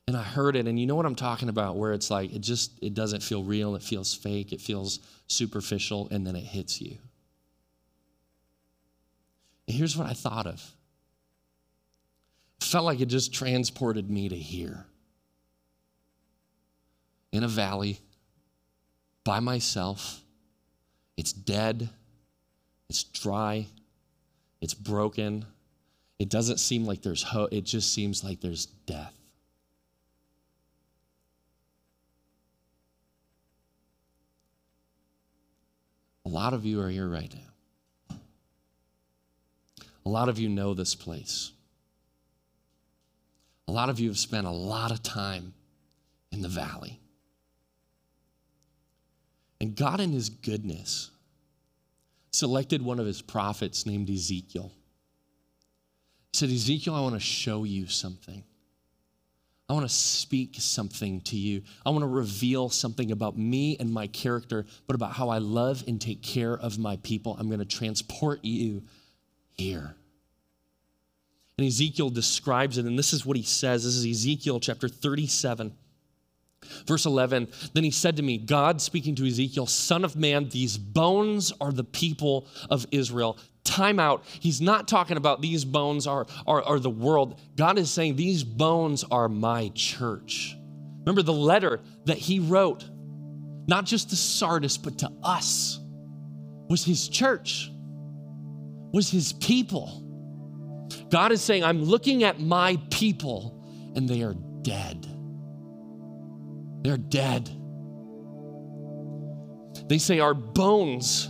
and 0.07 0.16
I 0.16 0.23
heard 0.23 0.57
it 0.57 0.66
and 0.66 0.79
you 0.79 0.87
know 0.87 0.97
what 0.97 1.07
I'm 1.07 1.14
talking 1.14 1.49
about 1.49 1.77
where 1.77 1.92
it's 1.92 2.11
like 2.11 2.35
it 2.35 2.40
just 2.40 2.73
it 2.83 2.92
doesn't 2.95 3.23
feel 3.23 3.42
real, 3.42 3.77
it 3.77 3.83
feels 3.83 4.12
fake, 4.14 4.53
it 4.53 4.61
feels 4.61 4.99
superficial 5.29 6.09
and 6.11 6.27
then 6.27 6.37
it 6.37 6.45
hits 6.45 6.81
you. 6.81 6.99
And 9.68 9.77
here's 9.77 9.97
what 9.97 10.09
I 10.09 10.12
thought 10.12 10.47
of. 10.47 10.75
It 12.61 12.64
felt 12.64 12.85
like 12.85 13.01
it 13.01 13.07
just 13.07 13.33
transported 13.33 14.11
me 14.11 14.29
to 14.29 14.37
here. 14.37 14.87
In 17.31 17.45
a 17.45 17.49
valley 17.49 18.01
by 19.25 19.41
myself. 19.41 20.21
It's 21.17 21.33
dead. 21.33 21.89
It's 22.89 23.05
dry. 23.05 23.67
It's 24.61 24.75
broken. 24.75 25.45
It 26.19 26.29
doesn't 26.29 26.59
seem 26.59 26.85
like 26.85 27.03
there's 27.03 27.23
hope. 27.23 27.53
It 27.53 27.65
just 27.65 27.93
seems 27.93 28.23
like 28.23 28.41
there's 28.41 28.67
death. 28.67 29.15
A 36.25 36.29
lot 36.29 36.55
of 36.55 36.65
you 36.65 36.81
are 36.81 36.89
here 36.89 37.09
right 37.09 37.33
now. 37.35 38.17
A 40.05 40.09
lot 40.09 40.29
of 40.29 40.39
you 40.39 40.49
know 40.49 40.75
this 40.75 40.95
place. 40.95 41.53
A 43.69 43.73
lot 43.73 43.89
of 43.89 44.01
you 44.01 44.09
have 44.09 44.19
spent 44.19 44.47
a 44.47 44.51
lot 44.51 44.91
of 44.91 45.03
time 45.03 45.55
in 46.31 46.43
the 46.43 46.49
valley. 46.49 47.02
And 49.62 49.77
God, 49.77 50.01
in 50.01 50.11
his 50.11 50.29
goodness, 50.29 51.12
selected 52.33 52.83
one 52.83 52.98
of 52.98 53.07
his 53.07 53.22
prophets 53.22 53.87
named 53.87 54.11
Ezekiel. 54.11 54.72
He 56.33 56.38
said, 56.38 56.51
Ezekiel, 56.51 56.96
I 56.96 57.01
want 57.01 57.14
to 57.14 57.20
show 57.20 57.62
you 57.62 57.87
something. 57.87 58.42
I 59.68 59.72
want 59.72 59.88
to 59.88 59.94
speak 59.94 60.57
something 60.59 61.20
to 61.22 61.37
you. 61.37 61.62
I 61.87 61.90
want 61.90 62.03
to 62.03 62.09
reveal 62.09 62.70
something 62.70 63.12
about 63.12 63.38
me 63.38 63.77
and 63.79 63.92
my 63.92 64.09
character, 64.09 64.66
but 64.88 64.96
about 64.96 65.12
how 65.12 65.29
I 65.29 65.38
love 65.38 65.85
and 65.87 66.01
take 66.01 66.22
care 66.22 66.55
of 66.55 66.81
my 66.81 66.96
people. 66.96 67.37
I'm 67.38 67.46
going 67.46 67.61
to 67.61 67.64
transport 67.64 68.40
you 68.44 68.83
here. 69.53 69.94
And 71.57 71.68
Ezekiel 71.68 72.11
describes 72.11 72.79
it, 72.79 72.85
and 72.85 72.98
this 72.98 73.12
is 73.12 73.25
what 73.25 73.37
he 73.37 73.44
says. 73.44 73.85
This 73.85 73.94
is 73.94 74.05
Ezekiel 74.05 74.59
chapter 74.59 74.88
37. 74.88 75.72
Verse 76.87 77.07
11, 77.07 77.48
then 77.75 77.85
he 77.85 77.90
said 77.90 78.16
to 78.16 78.22
me, 78.22 78.38
God 78.38 78.81
speaking 78.81 79.14
to 79.16 79.27
Ezekiel, 79.27 79.66
Son 79.66 80.05
of 80.05 80.16
man, 80.16 80.48
these 80.48 80.79
bones 80.79 81.53
are 81.61 81.72
the 81.72 81.85
people 81.85 82.46
of 82.70 82.87
Israel. 82.90 83.38
Time 83.64 84.01
out. 84.01 84.25
He's 84.40 84.61
not 84.61 84.88
talking 84.88 85.16
about 85.16 85.40
these 85.40 85.64
bones 85.64 86.07
are, 86.07 86.27
are, 86.46 86.62
are 86.62 86.79
the 86.79 86.90
world. 86.90 87.40
God 87.57 87.79
is 87.79 87.90
saying, 87.90 88.16
These 88.16 88.42
bones 88.42 89.05
are 89.11 89.29
my 89.29 89.70
church. 89.75 90.57
Remember 91.01 91.22
the 91.22 91.33
letter 91.33 91.81
that 92.07 92.18
he 92.18 92.38
wrote, 92.38 92.85
not 93.66 93.85
just 93.87 94.11
to 94.11 94.16
Sardis, 94.16 94.77
but 94.79 94.98
to 94.98 95.11
us, 95.22 95.79
was 96.68 96.85
his 96.85 97.09
church, 97.09 97.70
was 98.92 99.11
his 99.11 99.33
people. 99.33 100.01
God 101.11 101.33
is 101.33 101.42
saying, 101.42 101.64
I'm 101.64 101.85
looking 101.85 102.25
at 102.25 102.40
my 102.40 102.79
people, 102.90 103.62
and 103.94 104.09
they 104.09 104.22
are 104.22 104.35
dead. 104.62 105.07
They're 106.83 106.97
dead. 106.97 107.51
They 109.88 109.99
say 109.99 110.21
our 110.21 110.35
bones 110.35 111.29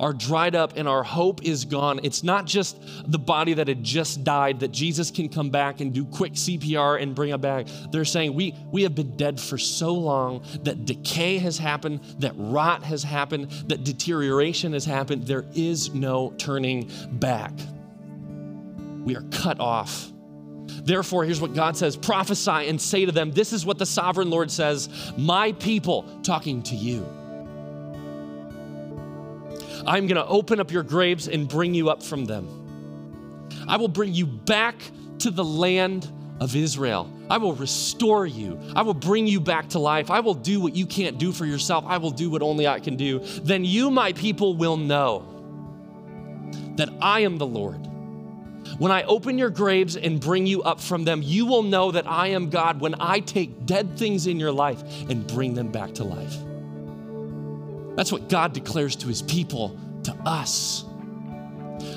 are 0.00 0.12
dried 0.12 0.54
up 0.54 0.76
and 0.76 0.88
our 0.88 1.02
hope 1.02 1.42
is 1.44 1.64
gone. 1.64 2.00
It's 2.02 2.22
not 2.22 2.46
just 2.46 2.80
the 3.10 3.18
body 3.18 3.54
that 3.54 3.68
had 3.68 3.82
just 3.82 4.24
died 4.24 4.60
that 4.60 4.68
Jesus 4.68 5.10
can 5.10 5.28
come 5.28 5.50
back 5.50 5.80
and 5.80 5.92
do 5.92 6.04
quick 6.04 6.34
CPR 6.34 7.02
and 7.02 7.14
bring 7.14 7.30
it 7.30 7.40
back. 7.40 7.66
They're 7.90 8.04
saying 8.04 8.34
we, 8.34 8.54
we 8.70 8.82
have 8.84 8.94
been 8.94 9.16
dead 9.16 9.40
for 9.40 9.58
so 9.58 9.94
long 9.94 10.44
that 10.62 10.84
decay 10.84 11.38
has 11.38 11.58
happened, 11.58 12.02
that 12.20 12.32
rot 12.36 12.82
has 12.84 13.02
happened, 13.02 13.50
that 13.66 13.84
deterioration 13.84 14.72
has 14.72 14.84
happened. 14.84 15.26
There 15.26 15.46
is 15.54 15.92
no 15.94 16.32
turning 16.38 16.90
back. 17.12 17.52
We 19.04 19.16
are 19.16 19.24
cut 19.30 19.58
off. 19.58 20.12
Therefore, 20.68 21.24
here's 21.24 21.40
what 21.40 21.54
God 21.54 21.76
says 21.76 21.96
prophesy 21.96 22.68
and 22.68 22.80
say 22.80 23.04
to 23.04 23.12
them, 23.12 23.32
This 23.32 23.52
is 23.52 23.64
what 23.64 23.78
the 23.78 23.86
sovereign 23.86 24.30
Lord 24.30 24.50
says, 24.50 24.88
my 25.16 25.52
people, 25.52 26.20
talking 26.22 26.62
to 26.64 26.74
you. 26.74 27.06
I'm 29.86 30.06
going 30.06 30.16
to 30.16 30.26
open 30.26 30.60
up 30.60 30.70
your 30.70 30.82
graves 30.82 31.28
and 31.28 31.48
bring 31.48 31.74
you 31.74 31.88
up 31.88 32.02
from 32.02 32.26
them. 32.26 33.46
I 33.66 33.76
will 33.76 33.88
bring 33.88 34.12
you 34.12 34.26
back 34.26 34.76
to 35.20 35.30
the 35.30 35.44
land 35.44 36.10
of 36.40 36.54
Israel. 36.54 37.10
I 37.30 37.38
will 37.38 37.54
restore 37.54 38.26
you. 38.26 38.58
I 38.74 38.82
will 38.82 38.94
bring 38.94 39.26
you 39.26 39.40
back 39.40 39.70
to 39.70 39.78
life. 39.78 40.10
I 40.10 40.20
will 40.20 40.34
do 40.34 40.60
what 40.60 40.74
you 40.76 40.86
can't 40.86 41.18
do 41.18 41.32
for 41.32 41.44
yourself. 41.44 41.84
I 41.86 41.98
will 41.98 42.10
do 42.10 42.30
what 42.30 42.42
only 42.42 42.66
I 42.66 42.80
can 42.80 42.96
do. 42.96 43.20
Then 43.20 43.64
you, 43.64 43.90
my 43.90 44.12
people, 44.12 44.56
will 44.56 44.76
know 44.76 45.34
that 46.76 46.90
I 47.00 47.20
am 47.20 47.38
the 47.38 47.46
Lord 47.46 47.88
when 48.78 48.92
I 48.92 49.02
open 49.04 49.38
your 49.38 49.50
graves 49.50 49.96
and 49.96 50.20
bring 50.20 50.46
you 50.46 50.62
up 50.62 50.80
from 50.80 51.04
them, 51.04 51.22
you 51.22 51.46
will 51.46 51.62
know 51.62 51.90
that 51.90 52.06
I 52.06 52.28
am 52.28 52.50
God 52.50 52.80
when 52.80 52.94
I 53.00 53.20
take 53.20 53.66
dead 53.66 53.98
things 53.98 54.26
in 54.26 54.38
your 54.38 54.52
life 54.52 54.82
and 55.08 55.26
bring 55.26 55.54
them 55.54 55.72
back 55.72 55.94
to 55.94 56.04
life. 56.04 56.36
That's 57.96 58.12
what 58.12 58.28
God 58.28 58.52
declares 58.52 58.94
to 58.96 59.08
his 59.08 59.22
people, 59.22 59.78
to 60.04 60.14
us. 60.24 60.84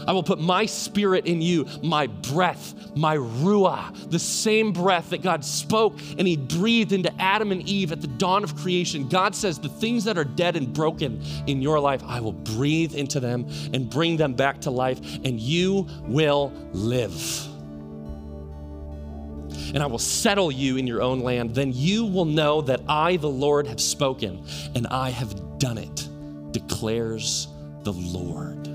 I 0.08 0.12
will 0.12 0.24
put 0.24 0.40
my 0.40 0.66
spirit 0.66 1.26
in 1.26 1.42
you, 1.42 1.68
my 1.84 2.08
breath, 2.08 2.74
my 2.96 3.18
ruah, 3.18 4.10
the 4.10 4.20
same 4.20 4.72
breath 4.74 5.10
that 5.12 5.22
God 5.22 5.46
spoke 5.46 6.00
and 6.18 6.28
He 6.28 6.38
breathed 6.38 6.92
into 6.92 7.14
Adam 7.22 7.52
and 7.52 7.68
Eve 7.68 7.92
at 7.92 8.02
the 8.02 8.08
dawn 8.08 8.44
of 8.44 8.56
creation. 8.56 9.08
God 9.08 9.36
says, 9.36 9.60
The 9.60 9.70
things 9.70 10.04
that 10.06 10.18
are 10.18 10.24
dead 10.24 10.56
and 10.56 10.74
broken 10.74 11.22
in 11.48 11.62
your 11.62 11.80
life, 11.80 12.02
I 12.06 12.20
will 12.20 12.34
breathe 12.34 12.96
into 12.96 13.20
them 13.20 13.48
and 13.74 13.90
bring 13.90 14.18
them 14.18 14.34
back 14.34 14.62
to 14.62 14.72
life, 14.72 15.00
and 15.24 15.40
you 15.40 15.88
will 16.04 16.52
live. 16.74 17.48
And 19.74 19.82
I 19.82 19.86
will 19.86 20.00
settle 20.00 20.52
you 20.52 20.78
in 20.78 20.86
your 20.86 21.02
own 21.02 21.22
land. 21.22 21.56
Then 21.56 21.72
you 21.74 22.06
will 22.06 22.26
know 22.26 22.62
that 22.62 22.82
I, 22.90 23.18
the 23.18 23.30
Lord, 23.30 23.68
have 23.68 23.80
spoken, 23.80 24.46
and 24.76 24.88
I 24.88 25.10
have 25.10 25.60
done 25.60 25.78
it, 25.78 26.08
declares 26.52 27.48
the 27.84 27.94
Lord. 27.94 28.71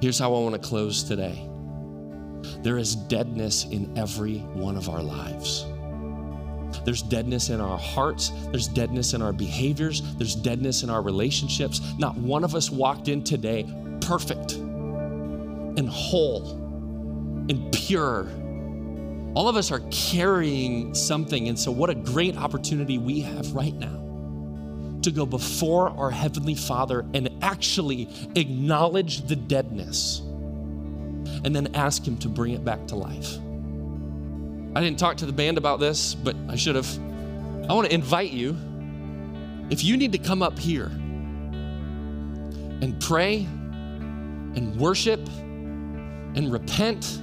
Here's 0.00 0.18
how 0.18 0.34
I 0.34 0.38
want 0.38 0.54
to 0.54 0.68
close 0.68 1.02
today 1.02 1.48
there 2.62 2.78
is 2.78 2.94
deadness 2.94 3.64
in 3.64 3.96
every 3.98 4.38
one 4.38 4.76
of 4.76 4.88
our 4.88 5.02
lives. 5.02 5.66
There's 6.84 7.02
deadness 7.02 7.50
in 7.50 7.60
our 7.60 7.78
hearts. 7.78 8.30
There's 8.50 8.68
deadness 8.68 9.14
in 9.14 9.22
our 9.22 9.32
behaviors. 9.32 10.02
There's 10.16 10.34
deadness 10.34 10.82
in 10.82 10.90
our 10.90 11.02
relationships. 11.02 11.80
Not 11.98 12.16
one 12.16 12.44
of 12.44 12.54
us 12.54 12.70
walked 12.70 13.08
in 13.08 13.24
today 13.24 13.66
perfect 14.00 14.52
and 14.52 15.88
whole 15.88 16.52
and 17.48 17.72
pure 17.72 18.28
All 19.34 19.48
of 19.48 19.56
us 19.56 19.70
are 19.70 19.82
carrying 19.90 20.94
something. 20.94 21.48
And 21.48 21.58
so, 21.58 21.70
what 21.70 21.90
a 21.90 21.94
great 21.94 22.36
opportunity 22.36 22.98
we 22.98 23.20
have 23.20 23.52
right 23.52 23.74
now 23.74 24.07
to 25.08 25.14
go 25.14 25.26
before 25.26 25.90
our 25.90 26.10
Heavenly 26.10 26.54
Father 26.54 27.04
and 27.14 27.30
actually 27.42 28.08
acknowledge 28.34 29.26
the 29.26 29.36
deadness 29.36 30.20
and 31.44 31.54
then 31.54 31.74
ask 31.74 32.06
Him 32.06 32.16
to 32.18 32.28
bring 32.28 32.52
it 32.52 32.64
back 32.64 32.86
to 32.88 32.96
life. 32.96 33.38
I 34.76 34.80
didn't 34.80 34.98
talk 34.98 35.16
to 35.18 35.26
the 35.26 35.32
band 35.32 35.58
about 35.58 35.80
this, 35.80 36.14
but 36.14 36.36
I 36.48 36.56
should 36.56 36.76
have. 36.76 36.88
I 37.68 37.74
want 37.74 37.88
to 37.88 37.94
invite 37.94 38.30
you, 38.30 38.56
if 39.70 39.84
you 39.84 39.96
need 39.96 40.12
to 40.12 40.18
come 40.18 40.42
up 40.42 40.58
here 40.58 40.90
and 42.80 43.00
pray 43.00 43.46
and 44.54 44.76
worship 44.76 45.20
and 46.34 46.52
repent 46.52 47.20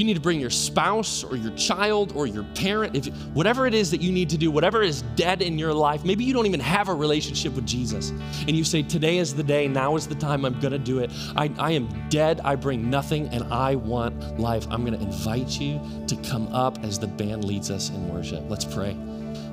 you 0.00 0.06
need 0.06 0.14
to 0.14 0.20
bring 0.20 0.40
your 0.40 0.50
spouse 0.50 1.22
or 1.22 1.36
your 1.36 1.52
child 1.52 2.12
or 2.16 2.26
your 2.26 2.44
parent, 2.54 2.96
if 2.96 3.06
whatever 3.34 3.66
it 3.66 3.74
is 3.74 3.90
that 3.90 4.00
you 4.00 4.10
need 4.10 4.30
to 4.30 4.38
do, 4.38 4.50
whatever 4.50 4.82
is 4.82 5.02
dead 5.14 5.42
in 5.42 5.58
your 5.58 5.74
life, 5.74 6.04
maybe 6.04 6.24
you 6.24 6.32
don't 6.32 6.46
even 6.46 6.58
have 6.58 6.88
a 6.88 6.94
relationship 6.94 7.52
with 7.54 7.66
Jesus, 7.66 8.10
and 8.10 8.50
you 8.50 8.64
say, 8.64 8.82
Today 8.82 9.18
is 9.18 9.34
the 9.34 9.42
day, 9.42 9.68
now 9.68 9.96
is 9.96 10.08
the 10.08 10.14
time, 10.14 10.44
I'm 10.46 10.58
gonna 10.58 10.78
do 10.78 11.00
it. 11.00 11.10
I, 11.36 11.50
I 11.58 11.72
am 11.72 12.08
dead, 12.08 12.40
I 12.42 12.56
bring 12.56 12.88
nothing, 12.88 13.28
and 13.28 13.44
I 13.52 13.74
want 13.74 14.40
life. 14.40 14.66
I'm 14.70 14.84
gonna 14.84 14.96
invite 14.96 15.60
you 15.60 15.78
to 16.06 16.16
come 16.28 16.48
up 16.48 16.82
as 16.82 16.98
the 16.98 17.06
band 17.06 17.44
leads 17.44 17.70
us 17.70 17.90
in 17.90 18.08
worship. 18.08 18.42
Let's 18.48 18.64
pray. 18.64 18.96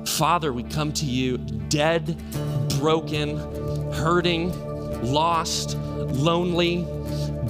Father, 0.06 0.54
we 0.54 0.62
come 0.62 0.92
to 0.94 1.04
you 1.04 1.36
dead, 1.68 2.16
broken, 2.78 3.36
hurting, 3.92 4.52
lost, 5.12 5.76
lonely 5.76 6.86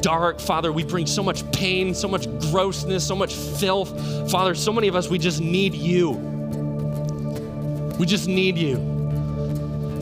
dark. 0.00 0.40
Father, 0.40 0.72
we 0.72 0.84
bring 0.84 1.06
so 1.06 1.22
much 1.22 1.50
pain, 1.52 1.94
so 1.94 2.08
much 2.08 2.26
grossness, 2.50 3.06
so 3.06 3.14
much 3.14 3.34
filth. 3.34 4.30
Father, 4.30 4.54
so 4.54 4.72
many 4.72 4.88
of 4.88 4.96
us, 4.96 5.08
we 5.08 5.18
just 5.18 5.40
need 5.40 5.74
you. 5.74 6.10
We 7.98 8.06
just 8.06 8.28
need 8.28 8.56
you. 8.56 8.98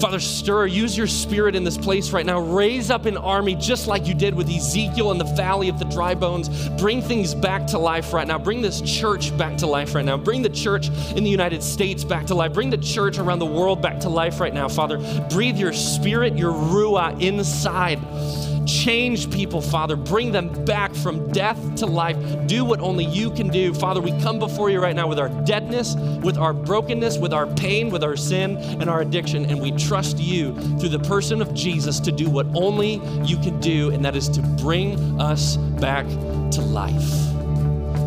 Father, 0.00 0.20
stir, 0.20 0.66
use 0.66 0.96
your 0.96 1.06
spirit 1.06 1.54
in 1.56 1.64
this 1.64 1.78
place 1.78 2.12
right 2.12 2.26
now. 2.26 2.38
Raise 2.38 2.90
up 2.90 3.06
an 3.06 3.16
army 3.16 3.54
just 3.54 3.86
like 3.86 4.06
you 4.06 4.12
did 4.12 4.34
with 4.34 4.48
Ezekiel 4.48 5.10
in 5.10 5.18
the 5.18 5.24
valley 5.24 5.70
of 5.70 5.78
the 5.78 5.86
dry 5.86 6.14
bones. 6.14 6.68
Bring 6.80 7.00
things 7.00 7.34
back 7.34 7.66
to 7.68 7.78
life 7.78 8.12
right 8.12 8.26
now. 8.26 8.38
Bring 8.38 8.60
this 8.60 8.82
church 8.82 9.36
back 9.38 9.56
to 9.58 9.66
life 9.66 9.94
right 9.94 10.04
now. 10.04 10.18
Bring 10.18 10.42
the 10.42 10.50
church 10.50 10.88
in 11.16 11.24
the 11.24 11.30
United 11.30 11.62
States 11.62 12.04
back 12.04 12.26
to 12.26 12.34
life. 12.34 12.52
Bring 12.52 12.68
the 12.68 12.76
church 12.76 13.18
around 13.18 13.38
the 13.38 13.46
world 13.46 13.80
back 13.80 13.98
to 14.00 14.10
life 14.10 14.38
right 14.38 14.52
now, 14.52 14.68
Father. 14.68 14.98
Breathe 15.30 15.56
your 15.56 15.72
spirit, 15.72 16.36
your 16.36 16.52
Ruah 16.52 17.18
inside 17.20 17.98
Change 18.66 19.30
people, 19.30 19.60
Father. 19.60 19.94
Bring 19.96 20.32
them 20.32 20.64
back 20.64 20.94
from 20.94 21.30
death 21.30 21.76
to 21.76 21.86
life. 21.86 22.16
Do 22.46 22.64
what 22.64 22.80
only 22.80 23.04
you 23.04 23.30
can 23.30 23.48
do. 23.48 23.72
Father, 23.72 24.00
we 24.00 24.10
come 24.20 24.38
before 24.38 24.70
you 24.70 24.80
right 24.80 24.96
now 24.96 25.06
with 25.06 25.18
our 25.18 25.28
deadness, 25.44 25.94
with 26.22 26.36
our 26.36 26.52
brokenness, 26.52 27.18
with 27.18 27.32
our 27.32 27.46
pain, 27.46 27.90
with 27.90 28.02
our 28.02 28.16
sin, 28.16 28.56
and 28.56 28.90
our 28.90 29.02
addiction. 29.02 29.44
And 29.44 29.60
we 29.60 29.70
trust 29.72 30.18
you 30.18 30.54
through 30.78 30.88
the 30.88 30.98
person 30.98 31.40
of 31.40 31.54
Jesus 31.54 32.00
to 32.00 32.12
do 32.12 32.28
what 32.28 32.46
only 32.54 33.00
you 33.24 33.36
can 33.36 33.60
do, 33.60 33.90
and 33.90 34.04
that 34.04 34.16
is 34.16 34.28
to 34.30 34.42
bring 34.42 35.20
us 35.20 35.56
back 35.56 36.06
to 36.06 36.60
life. 36.60 37.34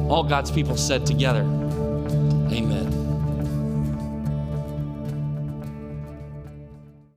All 0.10 0.24
God's 0.24 0.52
people 0.52 0.76
said 0.76 1.06
together, 1.06 1.42
Amen. 2.52 2.99